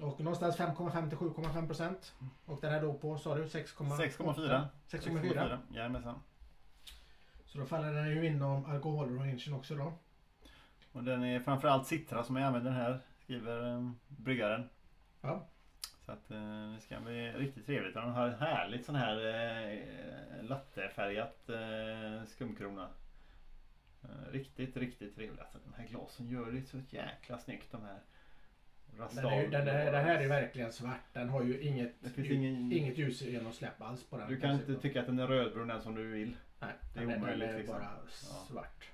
[0.00, 2.14] Och någonstans 5,5 till 7,5 procent.
[2.44, 3.96] Och den är då på, sa du, 6,4?
[3.98, 4.64] 6,4.
[4.90, 5.58] 6,4.
[5.74, 6.20] Jajamensan.
[7.46, 9.92] Så då faller den ju inom alkoholrangen också då.
[10.92, 13.00] Och den är framförallt citra som jag använder här,
[13.32, 14.68] skriver eh, bryggaren.
[15.20, 15.46] Ja.
[16.06, 17.96] Så att eh, det ska bli riktigt trevligt.
[17.96, 22.88] Och har ett härligt sån här eh, lattefärgat eh, skumkrona.
[24.32, 25.40] Riktigt, riktigt trevligt.
[25.40, 27.98] Alltså, de här glasen gör det så jäkla snyggt de här.
[29.14, 31.00] Den, är, ju- den, är, den här är verkligen svart.
[31.12, 34.28] Den har ju inget, Det finns ingen- inget ljusgenomsläpp alls på den.
[34.28, 36.36] Du kan inte tycka att den är rödbrun den som du vill.
[36.60, 37.76] Nej, det är den, omöjligt, Den är liksom.
[37.78, 38.06] bara
[38.46, 38.88] svart.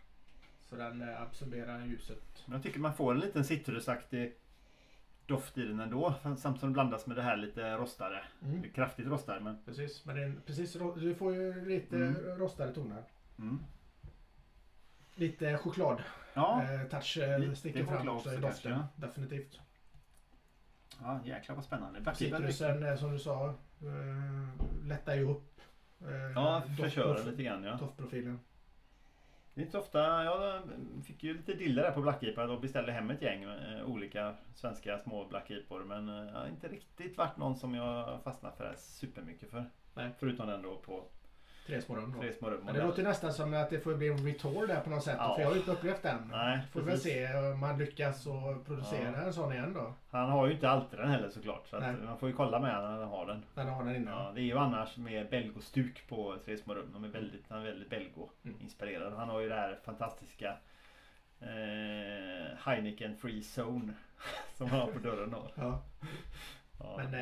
[0.70, 2.42] Så den eh, absorberar ljuset.
[2.46, 4.34] Men jag tycker man får en liten citrusaktig
[5.26, 6.14] doft i den ändå.
[6.22, 8.24] Samtidigt som det blandas med det här lite rostade.
[8.42, 8.70] Mm.
[8.70, 9.58] Kraftigt rostade men.
[9.64, 12.14] Precis, men den, precis, du får ju lite Mm.
[12.38, 13.02] rostade toner.
[13.38, 13.58] Mm.
[15.14, 16.02] Lite choklad.
[16.34, 16.62] Ja.
[16.62, 18.72] Eh, touch eh, Lite sticker fram choklad också i doften.
[18.72, 19.60] kanske, Definitivt.
[21.02, 22.14] ja, jäklar vad spännande.
[22.14, 23.54] Citrusen eh, som du sa eh,
[24.86, 25.60] lättar ju upp
[26.00, 27.76] eh, Ja, förköra doft- lite grann ja.
[27.76, 28.40] doftprofilen.
[29.55, 30.62] Det är inte ofta, jag
[31.05, 34.34] fick ju lite diller där på Black IPA och beställde hem ett gäng eh, olika
[34.55, 38.57] svenska små Black IPor men eh, jag har inte riktigt varit någon som jag fastnat
[38.57, 39.64] för det supermycket för.
[39.94, 40.11] Nej.
[40.18, 41.05] Förutom den då på
[41.66, 42.20] Tre små rum då.
[42.20, 42.60] tre små rum.
[42.64, 45.16] Men det låter nästan som att det får bli en retour där på något sätt.
[45.18, 45.34] Ja.
[45.34, 46.28] För jag har ju inte upplevt den.
[46.32, 47.12] Nej, Får väl precis.
[47.12, 49.22] se om man lyckas och producera Ja.
[49.22, 49.94] en sån igen då.
[50.10, 52.90] Han har ju inte alltid den heller såklart så man får ju kolla med honom
[52.92, 53.42] när han har den.
[53.54, 54.10] När han har den inne.
[54.10, 56.90] Ja, det är ju annars med belgostuk på Tre små rum.
[56.92, 59.12] De är väldigt, han är väldigt belgo-inspirerad.
[59.16, 60.56] Han har ju det här fantastiska
[61.40, 63.92] eh, Heineken Free Zone
[64.56, 65.50] som han har på dörren då.
[65.54, 65.82] Ja.
[66.85, 67.14] Ja, Men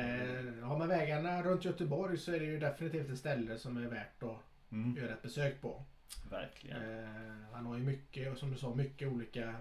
[0.59, 3.87] eh, har man vägarna runt Göteborg så är det ju definitivt ett ställe som är
[3.87, 5.83] värt att mm, göra ett besök på.
[6.29, 6.99] verkligen.
[7.03, 7.09] Eh,
[7.53, 9.55] han har ju mycket, och som du sa, mycket olika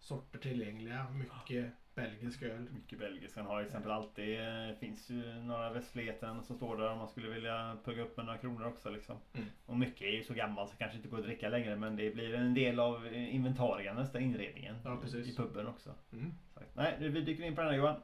[0.00, 1.06] sorter tillgängliga.
[1.10, 2.66] Mycket belgisk öl.
[2.74, 3.36] Mycket belgisk.
[3.36, 7.08] Han har till exempel alltid, eh, finns ju några Västfleten som står där om man
[7.08, 9.16] skulle vilja pugga upp med några kronor också liksom.
[9.34, 9.46] Mm.
[9.66, 12.10] Och mycket är ju så gammalt så kanske inte går att dricka längre men det
[12.14, 14.76] blir en del av eh, inventarien nästa inredningen.
[14.84, 15.90] Ja, i- puben också.
[16.12, 16.32] Mm.
[16.74, 18.00] Nej, vi dyker in på den här Johan.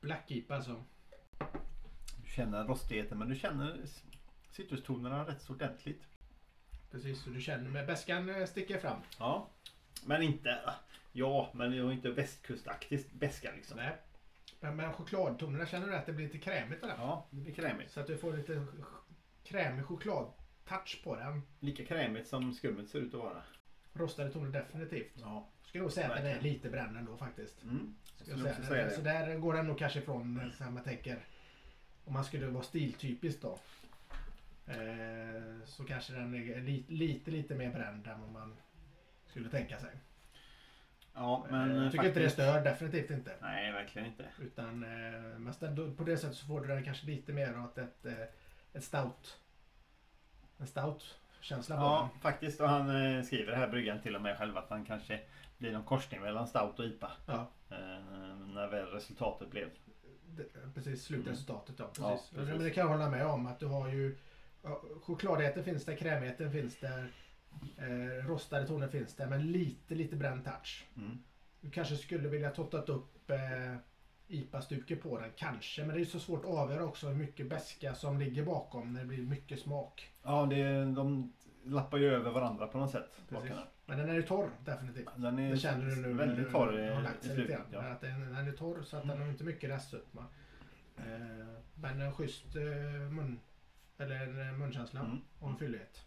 [0.00, 0.84] Black Keep alltså.
[2.16, 3.80] Du känner rostigheten men du känner
[4.50, 6.02] citrustonerna rätt så ordentligt.
[6.90, 9.00] Precis, så du känner med bäskan eh, sticker fram.
[9.18, 9.50] Ja.
[10.04, 10.74] Men inte,
[11.12, 13.76] ja men det är inte västkustaktigt beska liksom.
[13.76, 13.96] Nej.
[14.60, 16.94] Men, men chokladtonerna, känner du att det blir lite krämigt eller?
[16.94, 17.90] Ja, det blir krämigt.
[17.92, 18.66] Så att du får lite
[19.44, 21.42] krämig chokladtouch på den.
[21.60, 23.42] Lika krämigt som skummet ser ut att vara.
[23.98, 25.12] Rostade toner definitivt.
[25.20, 25.48] Ja.
[25.62, 27.62] Skulle nog säga att den är lite bränd ändå faktiskt.
[27.62, 27.94] Mm.
[28.16, 28.66] Skulle säga.
[28.66, 31.18] säga Så där går den nog kanske ifrån eh, så här man tänker
[32.04, 33.58] om man skulle vara stiltypisk då.
[34.66, 38.56] Eh, så kanske den är lite, lite, lite mer bränd än vad man
[39.26, 39.90] skulle tänka sig.
[41.14, 43.36] Ja, Men, men jag tycker inte det faktiskt- stör, definitivt inte.
[43.40, 44.24] Nej, verkligen inte.
[44.40, 48.06] Utan eh, men på det sättet så får du den kanske lite mer åt ett,
[48.06, 48.22] eh,
[48.72, 49.38] ett stout.
[50.58, 52.60] En stout känsla på Ja, faktiskt.
[52.60, 55.20] Och han eh, skriver här bryggan till och med själv att han kanske
[55.58, 57.10] blir någon korsning mellan stout och IPA.
[57.26, 57.36] den.
[57.36, 59.68] Ja, Eh, när väl resultatet blev.
[60.26, 60.44] det,
[60.74, 61.86] precis slutresultatet ja.
[61.86, 62.02] Precis.
[62.02, 62.10] Mm.
[62.12, 62.48] Ja, precis.
[62.48, 64.16] Men det kan jag hålla med om att du har ju
[65.02, 67.12] chokladheten finns där, krämigheten finns där.
[67.78, 70.86] Eh, rostade toner finns där men lite, lite bränd touch.
[70.96, 71.18] Mm.
[71.60, 73.76] Du kanske skulle vilja tottat upp eh,
[74.28, 75.84] IPA-stuket på den, kanske.
[75.84, 79.00] Men det är så svårt att avgöra också hur mycket beska som ligger bakom när
[79.00, 80.10] det blir mycket smak.
[80.22, 81.32] Ja, det, de
[81.66, 83.20] lappar ju över varandra på något sätt.
[83.86, 85.08] Men den är ju torr definitivt.
[85.16, 87.60] Den är Det känner du nu väldigt torr i, lagt i slutet.
[87.72, 87.80] Ja.
[87.80, 90.24] Att den, den är torr så att den har inte mycket restsötma.
[90.96, 91.04] Eh,
[91.74, 92.62] men en schysst eh,
[93.10, 93.40] mun,
[93.98, 95.18] eller en eh, munkänsla Mm.
[95.40, 96.02] och en fyllighet.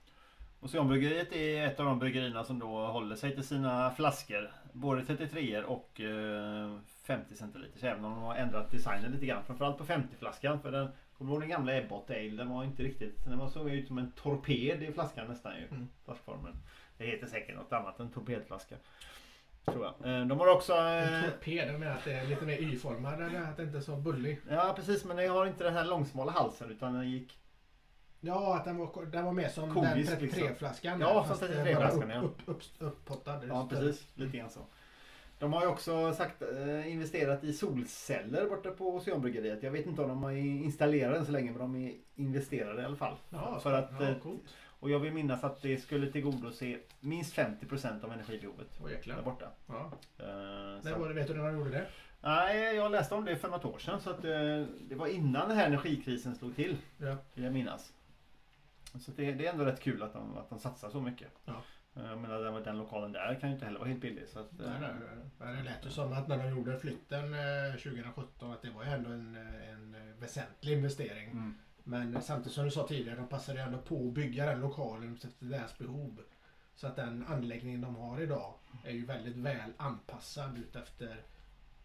[0.61, 4.51] Oceanbryggeriet är ett av de bryggerierna som då håller sig till sina flaskor.
[4.73, 7.87] Både 33 och eh, 50 centiliter.
[7.87, 9.43] Även om de har ändrat designen lite grann.
[9.43, 10.59] Framförallt på 50-flaskan.
[10.61, 10.87] För den,
[11.19, 12.29] kommer du ihåg den gamla Ebbot Ale?
[12.29, 13.25] Den var inte riktigt...
[13.25, 15.67] Den var såg ut som en torped i flaskan nästan ju.
[15.67, 15.87] Mm.
[16.05, 16.53] Flaskformen.
[16.97, 18.75] Det heter säkert något annat än torpedflaska.
[19.65, 20.19] Tror jag.
[20.19, 20.73] Eh, De har också...
[20.73, 23.77] En eh, torped, jag menar att det är lite mer Y-formad eller att det inte
[23.77, 24.39] är så bullig.
[24.49, 27.39] Ja precis men den har inte den här långsmala halsen utan den gick...
[28.21, 30.41] Ja, att den var, den var mer som Komisk, den liksom.
[30.41, 30.99] 33-flaskan.
[30.99, 32.21] Ja, fast som det 33-flaskan, bara ja.
[32.21, 33.41] upp, upp, upp, upppottad.
[33.47, 34.59] Ja precis, lite grann så.
[35.39, 39.63] De har ju också sagt, eh, investerat i solceller borta på Oceanbryggeriet.
[39.63, 42.85] Jag vet inte om de har installerat den så länge men de är investerade i
[42.85, 43.15] alla fall.
[43.29, 44.41] Ja, för att, ja, eh, coolt.
[44.79, 49.21] och jag vill minnas att det skulle tillgodose minst 50% av energibehovet där jäklar.
[49.21, 49.45] borta.
[49.67, 49.91] Ja.
[50.17, 51.85] När så- var det, vet du när de gjorde det?
[52.21, 55.49] Nej, jag läste om det för något år sedan så att eh, det var innan
[55.49, 56.77] den här energikrisen slog till.
[56.97, 57.15] Ja.
[57.33, 57.93] Vill jag minnas.
[58.99, 61.27] Så det, det är ändå rätt kul att de, att de satsar så mycket.
[61.45, 61.53] Ja.
[61.99, 64.27] Eh, Jag menar den, den lokalen där kan ju inte heller vara helt billig.
[64.29, 64.91] Så att, eh, Nej, nej,
[65.39, 65.55] nej.
[65.57, 68.89] Det lät ju som att när de gjorde flytten eh, 2017 att det var ju
[68.89, 71.31] ändå en, eh, en eh, väsentlig investering.
[71.31, 71.55] Mm.
[71.83, 75.45] Men samtidigt som du sa tidigare, de passade ändå på att bygga den lokalen efter
[75.45, 76.21] deras behov.
[76.75, 78.53] Så att den anläggningen de har idag
[78.85, 81.21] är ju väldigt väl anpassad ut efter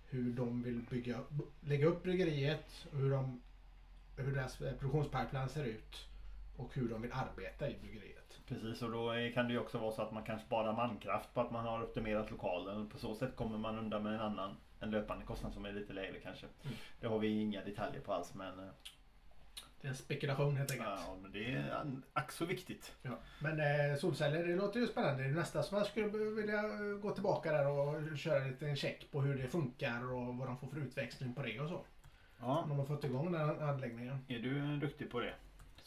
[0.08, 1.20] hur de vill bygga,
[1.60, 3.40] lägga upp bryggeriet hur, de,
[4.16, 6.08] hur deras eh, produktionspipeline ser ut
[6.56, 8.23] och hur de vill arbeta i bryggeriet.
[8.48, 11.40] Precis och då kan det ju också vara så att man kan spara mankraft på
[11.40, 12.88] att man har optimerat lokalen.
[12.88, 15.92] På så sätt kommer man undan med en annan en löpande kostnad som är lite
[15.92, 16.46] lägre kanske.
[16.64, 16.76] Mm.
[17.00, 18.64] Det har vi inga detaljer på alls men, eh,
[19.80, 20.88] Det är en spekulation helt enkelt.
[21.06, 22.94] ja, men det är ack så viktigt.
[23.02, 23.18] Ja.
[23.38, 25.22] Men eh, solceller, det låter ju spännande.
[25.22, 26.62] Det är nästa som jag skulle vilja
[27.02, 30.58] gå tillbaka där och köra en liten check på hur det funkar och vad de
[30.58, 31.84] får för utväxling på det och så.
[32.40, 34.18] Ja, Om de har fått igång den anläggningen.
[34.28, 35.34] är du duktig på det?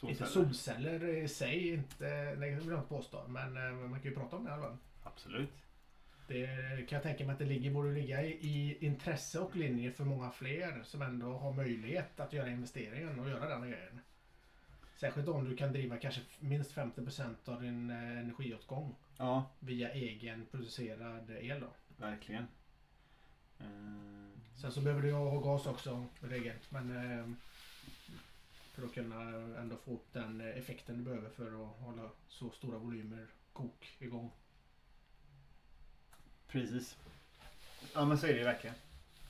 [0.02, 0.46] Inte Solceller?
[0.46, 3.28] solceller i sig, inte, det vill jag inte påstå.
[3.28, 4.78] Men eh, man kan ju prata om det i alla fall.
[5.04, 5.50] Absolut.
[6.28, 6.48] Det
[6.90, 10.04] kan jag tänka mig att det ligger, borde ligga i, i intresse och linje för
[10.04, 14.00] många fler som ändå har möjlighet att göra investeringen och göra den grejen.
[15.00, 20.46] Särskilt om du kan driva kanske minst 50% av din eh, energiåtgång Ja, via egen
[20.52, 21.60] producerad el.
[21.60, 21.68] Då.
[21.98, 22.48] verkligen.
[24.62, 26.56] Sen så behöver du ha gas också i regel.
[26.70, 27.26] Men eh,
[28.78, 29.22] för att kunna
[29.60, 34.32] ändå få upp den effekten du behöver för att hålla så stora volymer kok igång.
[36.48, 36.98] Precis.
[37.94, 38.76] Ja men så är det ju verkligen.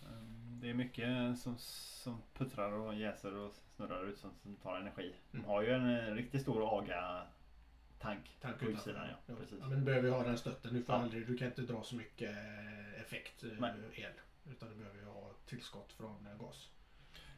[0.03, 0.21] Eh,
[0.61, 5.15] Det är mycket som, som puttrar och jäser och snurrar ut som, som tar energi.
[5.31, 5.49] De Mm.
[5.49, 8.67] har ju en eh, riktigt stor AGA-tank Tank på utanför.
[8.89, 9.07] utsidan.
[9.09, 9.15] Ja.
[9.25, 9.35] Ja.
[9.35, 9.57] Precis.
[9.61, 10.73] Ja, men du behöver ju ha den stötten.
[10.73, 11.01] Du, får Ja.
[11.01, 13.73] aldrig, du kan inte dra så mycket eh, effekt eh, Nej.
[13.93, 14.11] el.
[14.51, 16.69] Utan du behöver ju ha tillskott från eh, gas.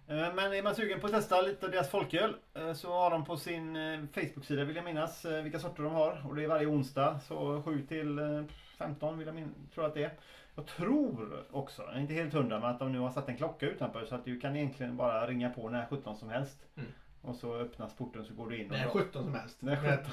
[0.09, 3.11] Eh, Men är man sugen på att testa lite av deras folköl eh, så har
[3.11, 6.23] de på sin eh, Facebook-sida vill jag minnas vilka sorter de har.
[6.29, 8.43] Och det är varje onsdag så 7 till eh,
[8.77, 10.11] 15 vill jag min- tror att det är.
[10.55, 13.37] Jag tror också, jag är inte helt hundra, men att de nu har satt en
[13.37, 16.57] klocka utanför så att du kan egentligen bara ringa på när 17 som helst.
[16.77, 16.89] Mm.
[17.21, 18.91] Och så öppnas porten så går du in och Det är drar.
[18.93, 19.57] 17 som helst.
[19.59, 20.11] Det är Men 17.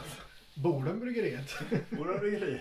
[0.56, 1.50] Boden bryggeriet.
[2.22, 2.60] Ringer dit.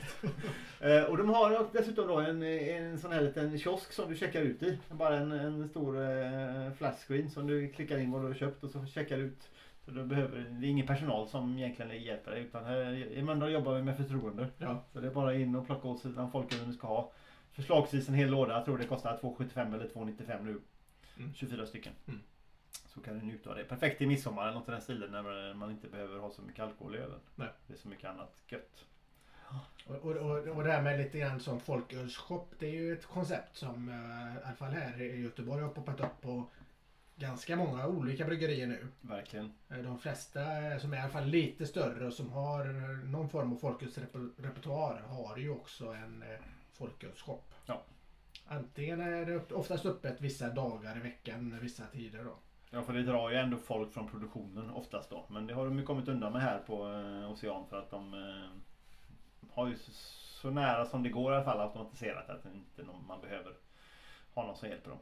[0.80, 4.42] Eh, Och de har dessutom då en, en sån här liten kiosk som du checkar
[4.42, 4.78] ut i.
[4.92, 8.70] Bara en, en stor eh, flashscreen som du klickar in vad du har köpt och
[8.70, 9.50] så checkar ut.
[9.86, 13.52] Så du behöver, det är ingen personal som egentligen hjälper dig utan här, i Mölndal
[13.52, 14.48] jobbar vi med förtroende.
[14.58, 14.84] Ja.
[14.94, 17.12] Så det är bara in och plocka åt sig den folköl du ska ha.
[17.52, 20.60] Förslagsvis en hel låda, jag tror det kostar 2,75 eller 2,95 nu.
[21.18, 21.34] Mm.
[21.34, 21.94] 24 stycken.
[22.08, 22.20] Mm.
[22.96, 23.64] Så kan du njuta av det.
[23.64, 26.64] Perfekt till midsommar eller något i den stilen när man inte behöver ha så mycket
[26.64, 27.20] alkohol i ölen.
[27.36, 27.50] Nej.
[27.68, 28.86] Det är så mycket annat gött.
[29.88, 32.54] Och, och, och, och det här med lite grann som folkölsshop.
[32.60, 36.00] Det är ju ett koncept som eh, i alla fall här i Göteborg har poppat
[36.00, 36.44] upp på
[37.16, 38.88] ganska många olika bryggerier nu.
[39.02, 39.54] Verkligen.
[39.70, 42.66] Eh, De flesta eh, som är i alla fall lite större och som har
[43.06, 46.24] någon form av folkölsrepertoar har ju också en
[46.74, 47.54] folkölsshop.
[47.66, 47.82] Ja.
[48.48, 52.36] Antingen är det upp- oftast öppet vissa dagar i veckan, vissa tider då.
[52.76, 55.26] Ja för det drar ju ändå folk från produktionen oftast då.
[55.30, 58.14] Men det har de ju kommit undan med här på eh, Ocean för att de
[58.14, 63.08] eh, har ju så, nära som det går i alla fall automatiserat att inte någon
[63.08, 63.54] man behöver
[64.34, 65.00] ha någon som hjälper dem.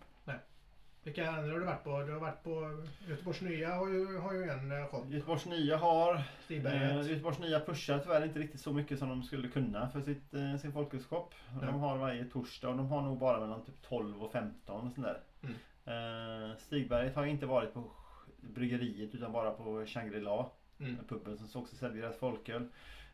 [1.03, 2.01] Vilka andra har du varit på?
[2.01, 5.05] Du har varit på Göteborgs Nya har ju, har ju en eh, shop.
[5.09, 7.09] Göteborgs Nya har Eh.
[7.09, 10.55] Göteborgs Nya pushar tyvärr inte riktigt så mycket som de skulle kunna för sitt, eh,
[10.55, 11.33] sin folkhögskap.
[11.61, 11.65] Ja.
[11.65, 14.93] De har varje torsdag och de har nog bara mellan typ 12 och 15 och
[14.93, 15.19] sådär.
[15.43, 15.55] Mm.
[15.85, 17.91] Eh, Stigberget har inte varit på
[18.41, 20.49] bryggeriet utan bara på Shangri-La.
[20.79, 20.97] Mm.
[21.07, 22.67] Puben som också säljer deras folköl.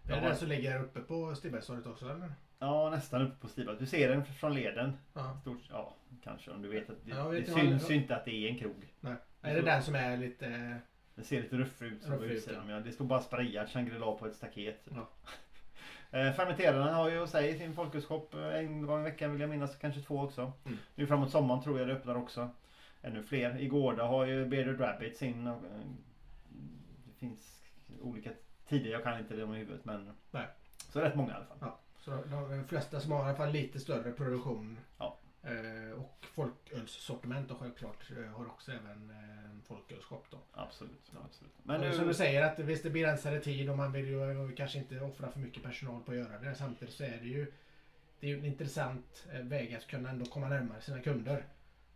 [0.07, 2.33] Är det den som ligger uppe på Stigbergstorget också eller?
[2.59, 3.79] Ja, nästan uppe på Stigberget.
[3.79, 4.93] Du ser den från leden.
[5.41, 8.31] Stort, ja, kanske om du vet att det, Ja, vet det syns inte att det
[8.31, 8.93] är en krog.
[8.99, 9.15] Nej.
[9.41, 10.79] Är det den som är lite...
[11.15, 12.57] Det ser lite ruffig ut som Ruffig.
[12.67, 12.79] Ja.
[12.79, 14.87] Det står bara sprayat Shangri-La på ett staket.
[14.95, 15.09] Ja.
[16.11, 19.49] Eh, Fermenterarna har ju hos sig sin folkhögshop eh, en gång i veckan vill jag
[19.49, 20.51] minnas, kanske två också.
[20.65, 20.77] Mm.
[20.95, 22.49] Nu framåt sommaren tror jag det öppnar också.
[23.01, 23.59] Ännu fler.
[23.59, 25.47] I Gårda har ju Bearded Rabbit sin.
[25.47, 25.53] eh,
[27.05, 27.61] Det finns
[28.01, 28.29] olika
[28.67, 30.11] tider, jag kan inte dem i huvudet men.
[30.31, 30.47] Nej.
[30.89, 31.57] Så rätt många i alla fall.
[31.61, 35.17] Ja, så de, de flesta som har i alla fall lite större produktion Ja.
[35.43, 40.37] Eh, och folkölssortiment och självklart eh, har också även eh, en folkölsshop då.
[40.53, 41.11] Absolut.
[41.25, 41.53] absolut.
[41.63, 44.07] Men Men Som du nu, säger att visst det är begränsade tid och man vill
[44.07, 46.55] ju kanske inte offra för mycket personal på att göra det.
[46.55, 47.51] Samtidigt så är det ju
[48.19, 51.45] det är ju en intressant väg att kunna ändå komma närmare sina kunder.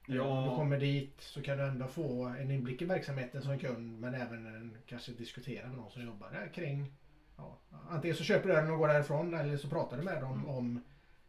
[0.08, 0.24] Ja.
[0.24, 4.00] Om du kommer dit så kan du ändå få en inblick i verksamheten som kund
[4.00, 6.94] men även en, kanske diskutera med någon som jobbar där kring
[7.38, 7.58] ja,
[7.90, 10.50] Antingen så köper du ölen och går därifrån eller så pratar du med dem Mm.
[10.50, 10.84] om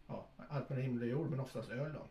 [0.07, 2.07] ja, allt med himmel och jord men oftast öl då.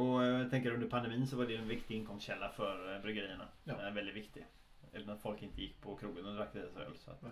[0.00, 3.48] och eh, jag tänker under pandemin så var det en viktig inkomstkälla för eh, bryggerierna.
[3.64, 3.86] Ja.
[3.86, 4.44] Eh, väldigt viktig.
[4.92, 6.92] eller när folk inte gick på krogen och drack deras öl.
[6.98, 7.28] Så att, eh,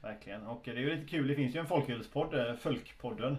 [0.00, 0.46] verkligen.
[0.46, 3.36] Och det är ju lite kul, det finns ju en folkölspodd, eh, Folkpodden.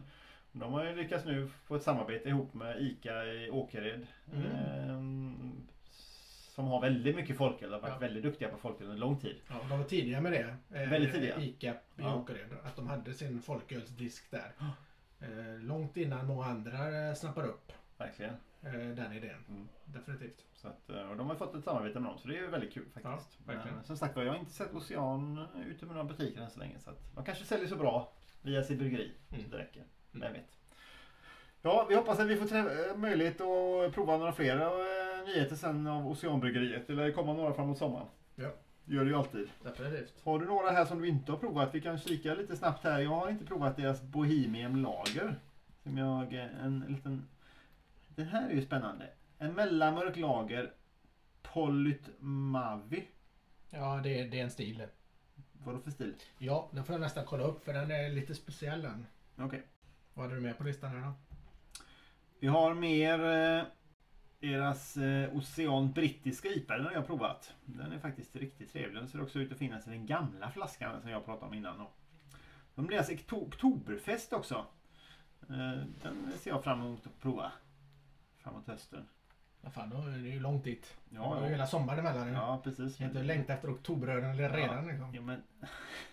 [0.51, 4.07] De har ju lyckats nu få ett samarbete ihop med ICA i Åkered.
[4.33, 4.45] Mm.
[4.45, 5.63] Eh,
[6.55, 7.99] som har väldigt mycket folköl, de har varit Ja.
[7.99, 9.35] väldigt duktiga på folköl under lång tid.
[9.49, 10.55] Ja, de var tidiga med det.
[10.81, 11.39] Eh, Väldigt tidiga.
[11.41, 12.15] Ica i Ja.
[12.15, 12.47] Åkered.
[12.63, 14.51] Att de hade sin folkölsdisk där.
[15.23, 18.33] Eh, långt innan många andra eh, snappar upp Verkligen.
[18.61, 19.45] eh, den idén.
[19.49, 19.67] Mm.
[19.85, 20.45] Definitivt.
[20.53, 22.85] Så att, och de har fått ett samarbete med dem så det är väldigt kul
[22.93, 23.39] faktiskt.
[23.47, 23.53] Ja.
[23.53, 26.79] Men som sagt jag har inte sett Ocean ute med några butiker än så länge.
[26.79, 28.11] Så att de kanske säljer så bra
[28.41, 29.11] via sitt bryggeri.
[29.31, 29.43] Mm.
[29.43, 29.79] Så det räcker.
[29.79, 30.21] Mm.
[30.21, 30.57] Vem vet.
[31.61, 34.55] Ja, vi hoppas att vi får möjlighet att prova några fler
[35.25, 36.89] nyheter sen av Oceanbryggeriet.
[36.89, 38.07] Eller komma några framåt sommaren.
[38.35, 38.49] Ja.
[38.85, 39.49] Gör det ju alltid.
[39.63, 40.13] Definitivt.
[40.23, 41.75] Har du några här som du inte har provat?
[41.75, 42.99] Vi kan kika lite snabbt här.
[42.99, 45.35] Jag har inte provat deras Bohemian Lager.
[45.83, 47.27] Som jag, en liten...
[48.07, 49.09] Den här är ju spännande.
[49.37, 50.73] En mellanmörk lager.
[51.41, 53.07] Polyt Mavi.
[53.69, 54.83] Ja, det, är- det är en stil.
[55.65, 56.13] Vadå för stil?
[56.37, 59.05] Ja, den får jag nästan kolla upp för den är lite speciell den.
[59.37, 59.63] Okej.
[60.13, 61.13] Vad hade du med på listan här då?
[62.39, 63.63] Vi har mer eh,
[64.47, 66.77] deras eh, Ocean brittiska IPA.
[66.77, 67.53] Den har jag provat.
[67.65, 68.95] Den är faktiskt riktigt trevlig.
[68.95, 71.85] Den ser också ut att finnas i den gamla flaskan som jag pratade om innan.
[72.75, 74.65] De blir alltså okto- oktoberfest också.
[75.49, 77.51] Eh, den ser jag fram emot att prova.
[78.37, 79.07] Framåt hösten.
[79.61, 80.97] Ja, fan, då är det ju långt dit.
[81.09, 81.49] Ja, det var ju ja.
[81.49, 82.27] hela sommaren emellan.
[82.27, 82.33] Ja.
[82.33, 82.97] ja precis.
[82.97, 85.15] Kan inte längta efter oktoberölen redan liksom.
[85.15, 85.43] Ja, men,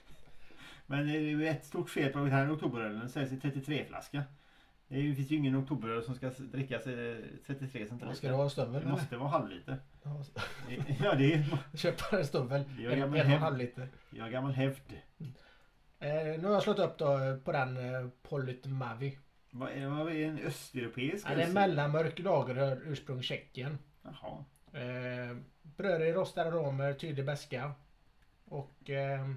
[0.86, 2.98] men det är ju ett stort fel på den här oktoberölen.
[2.98, 4.22] Den säljs i 33-flaska.
[4.92, 8.16] Det finns ju ingen oktoberöl som ska drickas i 33 Vad centiliter.
[8.16, 9.76] ska du ha en stövel Det måste vara halvliter.
[11.02, 11.44] Ja, det är,
[11.76, 12.64] Köpa en stövel.
[12.78, 13.42] Det En, en gammal och en hävd.
[13.42, 13.88] halv liter.
[14.10, 14.92] jag har gammal hävd.
[15.98, 19.18] Eh, nu har jag slått upp då eh, på den eh, Polyt Mavi.
[19.50, 21.26] Vad är, vad är en östeuropeisk?
[21.30, 23.78] Ja, det är en mellanmörk lageröl ursprung Tjeckien.
[24.02, 24.44] Jaha.
[24.72, 27.72] Eh, brödig rostade aromer, tydlig beska.
[28.44, 29.30] Och eh,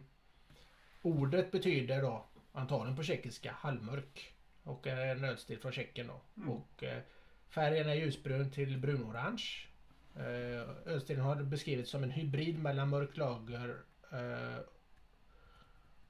[1.02, 4.33] ordet betyder då antagligen på tjeckiska halvmörk.
[4.64, 6.22] Och är en ölstil från Tjeckien då.
[6.38, 6.50] Mm.
[6.50, 7.02] Och eh,
[7.50, 9.68] färgen är ljusbrun till brunorange.
[10.16, 13.78] Eh, ölstilen har beskrivits som en hybrid mellan mörk lager
[14.12, 14.60] eh,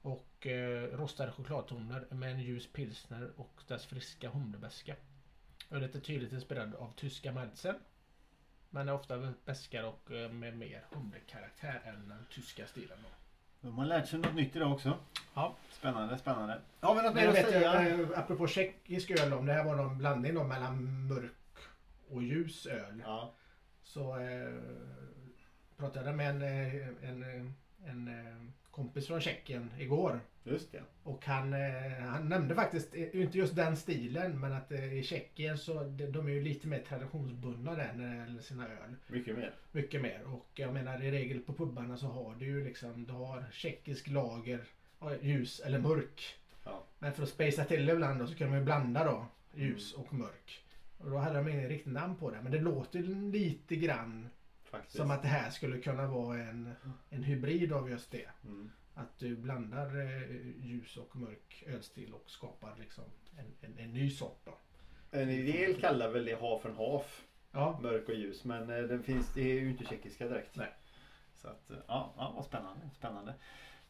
[0.02, 4.96] och eh, rostade chokladtoner med en ljus pilsner och dess friska humlebeska.
[5.70, 7.76] Ölet är tydligt inspirerad av tyska Malzen.
[8.70, 12.98] Men är ofta beskare och eh, med mer humlekaraktär än den tyska stilen.
[13.02, 13.23] Då.
[13.64, 14.98] De har lärt sig något nytt idag också.
[15.34, 15.54] Ja.
[15.70, 16.60] Spännande, spännande.
[16.80, 17.90] Har vi något Men mer att vet, säga?
[17.90, 21.32] eh, apropå tjeckisk öl, om det här var någon blandning då mellan mörk
[22.10, 23.02] och ljus öl.
[23.06, 23.32] Ja.
[23.82, 24.54] Så eh,
[25.76, 30.20] pratade jag med en, eh, en, eh, en eh, kompis från Tjeckien igår.
[30.44, 30.82] Just det.
[31.02, 35.02] Och han, eh, han nämnde faktiskt, eh, inte just den stilen, men att eh, i
[35.02, 38.94] Tjeckien så de, är ju lite mer traditionsbundna där när det gäller sina öl.
[39.06, 39.54] Mycket mer.
[39.72, 40.22] Mycket mer.
[40.26, 44.08] Och jag menar i regel på pubbarna så har du ju liksom, du har tjeckisk
[44.08, 44.64] lager,
[45.20, 46.34] ljus eller mörk.
[46.64, 46.84] Ja.
[46.98, 49.92] Men för att spacea till det ibland då så kan de ju blanda då ljus
[49.92, 50.64] och mörk.
[50.98, 52.42] Och då hade de ingen riktigt namn på det.
[52.42, 53.02] Men det låter
[53.32, 54.28] lite grann
[54.74, 54.96] Faktiskt.
[54.96, 56.74] som att det här skulle kunna vara en,
[57.10, 58.28] en hybrid av just det.
[58.44, 58.70] Mm.
[58.94, 63.04] Att du blandar eh, ljus och mörk ölstil och skapar liksom
[63.38, 64.58] en, en, en ny sort då.
[65.10, 67.24] En del kallar väl det half and half.
[67.52, 68.44] Ja, Mörk och ljus.
[68.44, 70.56] Men eh, den finns, det är ju inte tjeckiska direkt.
[70.56, 70.74] Nej.
[71.34, 72.90] Så att, eh, ja, ja, vad spännande.
[72.94, 73.34] spännande.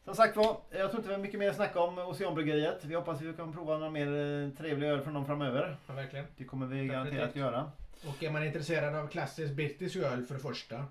[0.03, 2.85] Som sagt var, jag tror inte vi har mycket mer att snacka om Oceanbryggeriet.
[2.85, 5.77] Vi hoppas att vi kan prova några mer eh, trevliga öl från dem framöver.
[5.87, 6.25] ja verkligen.
[6.37, 7.71] Det kommer vi garanterat göra.
[8.07, 10.85] Och är man intresserad av klassisk brittisk öl för det första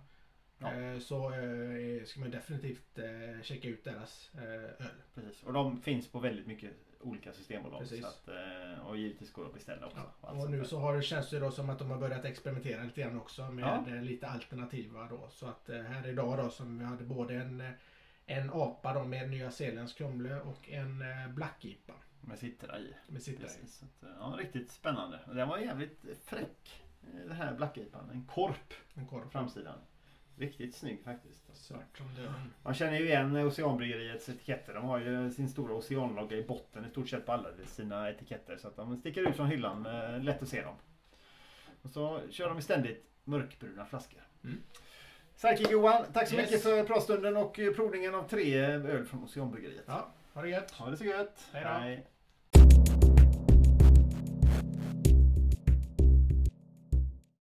[0.59, 0.73] Ja.
[0.73, 4.71] eh, så eh, ska man definitivt eh, checka ut deras öl.
[5.15, 5.43] Precis.
[5.43, 7.81] Och de finns på väldigt mycket olika systembolag.
[7.81, 8.05] Precis.
[8.05, 8.29] Att,
[8.87, 9.99] och givetvis går det att beställa också.
[10.23, 10.29] Ja.
[10.31, 12.83] Och sånt nu så har det, känns det då som att de har börjat experimentera
[12.83, 14.01] lite grann också med Ja.
[14.03, 15.29] lite alternativa då.
[15.31, 17.73] Så att här idag då som vi hade både en,
[18.27, 22.95] en apa då med nya zeeländsk humle och en black IPA Med citra i.
[23.09, 23.67] med sitta i.
[23.67, 25.21] Så att, ja, riktigt spännande.
[25.27, 26.84] Och Den var jävligt fräck.
[27.15, 28.11] Eh, Den här Black IPAn.
[28.13, 29.79] En korp En korv på framsidan.
[30.37, 31.57] Riktigt snygg faktiskt.
[31.57, 32.53] Svart som döden.
[32.63, 34.75] Man känner ju igen Oceanbryggeriets etiketter.
[34.75, 38.57] De har ju sin stora oceanlogga i botten i stort sett på alla sina etiketter.
[38.57, 39.87] Så att de sticker ut från hyllan.
[39.87, 40.75] eh, Lätt att se dem.
[41.83, 44.21] Och så kör de ständigt mörkbruna flaskor.
[44.45, 44.61] Mm.
[45.37, 46.45] Sidekick Johan, tack så Yes.
[46.51, 49.85] mycket för pratstunden och eh, provningen av tre öl från Oceanbryggeriet.
[49.87, 50.71] Ja, ha det gött.
[50.71, 51.49] Ha det så gött.
[51.53, 51.69] Hej då.
[51.71, 52.07] Hej.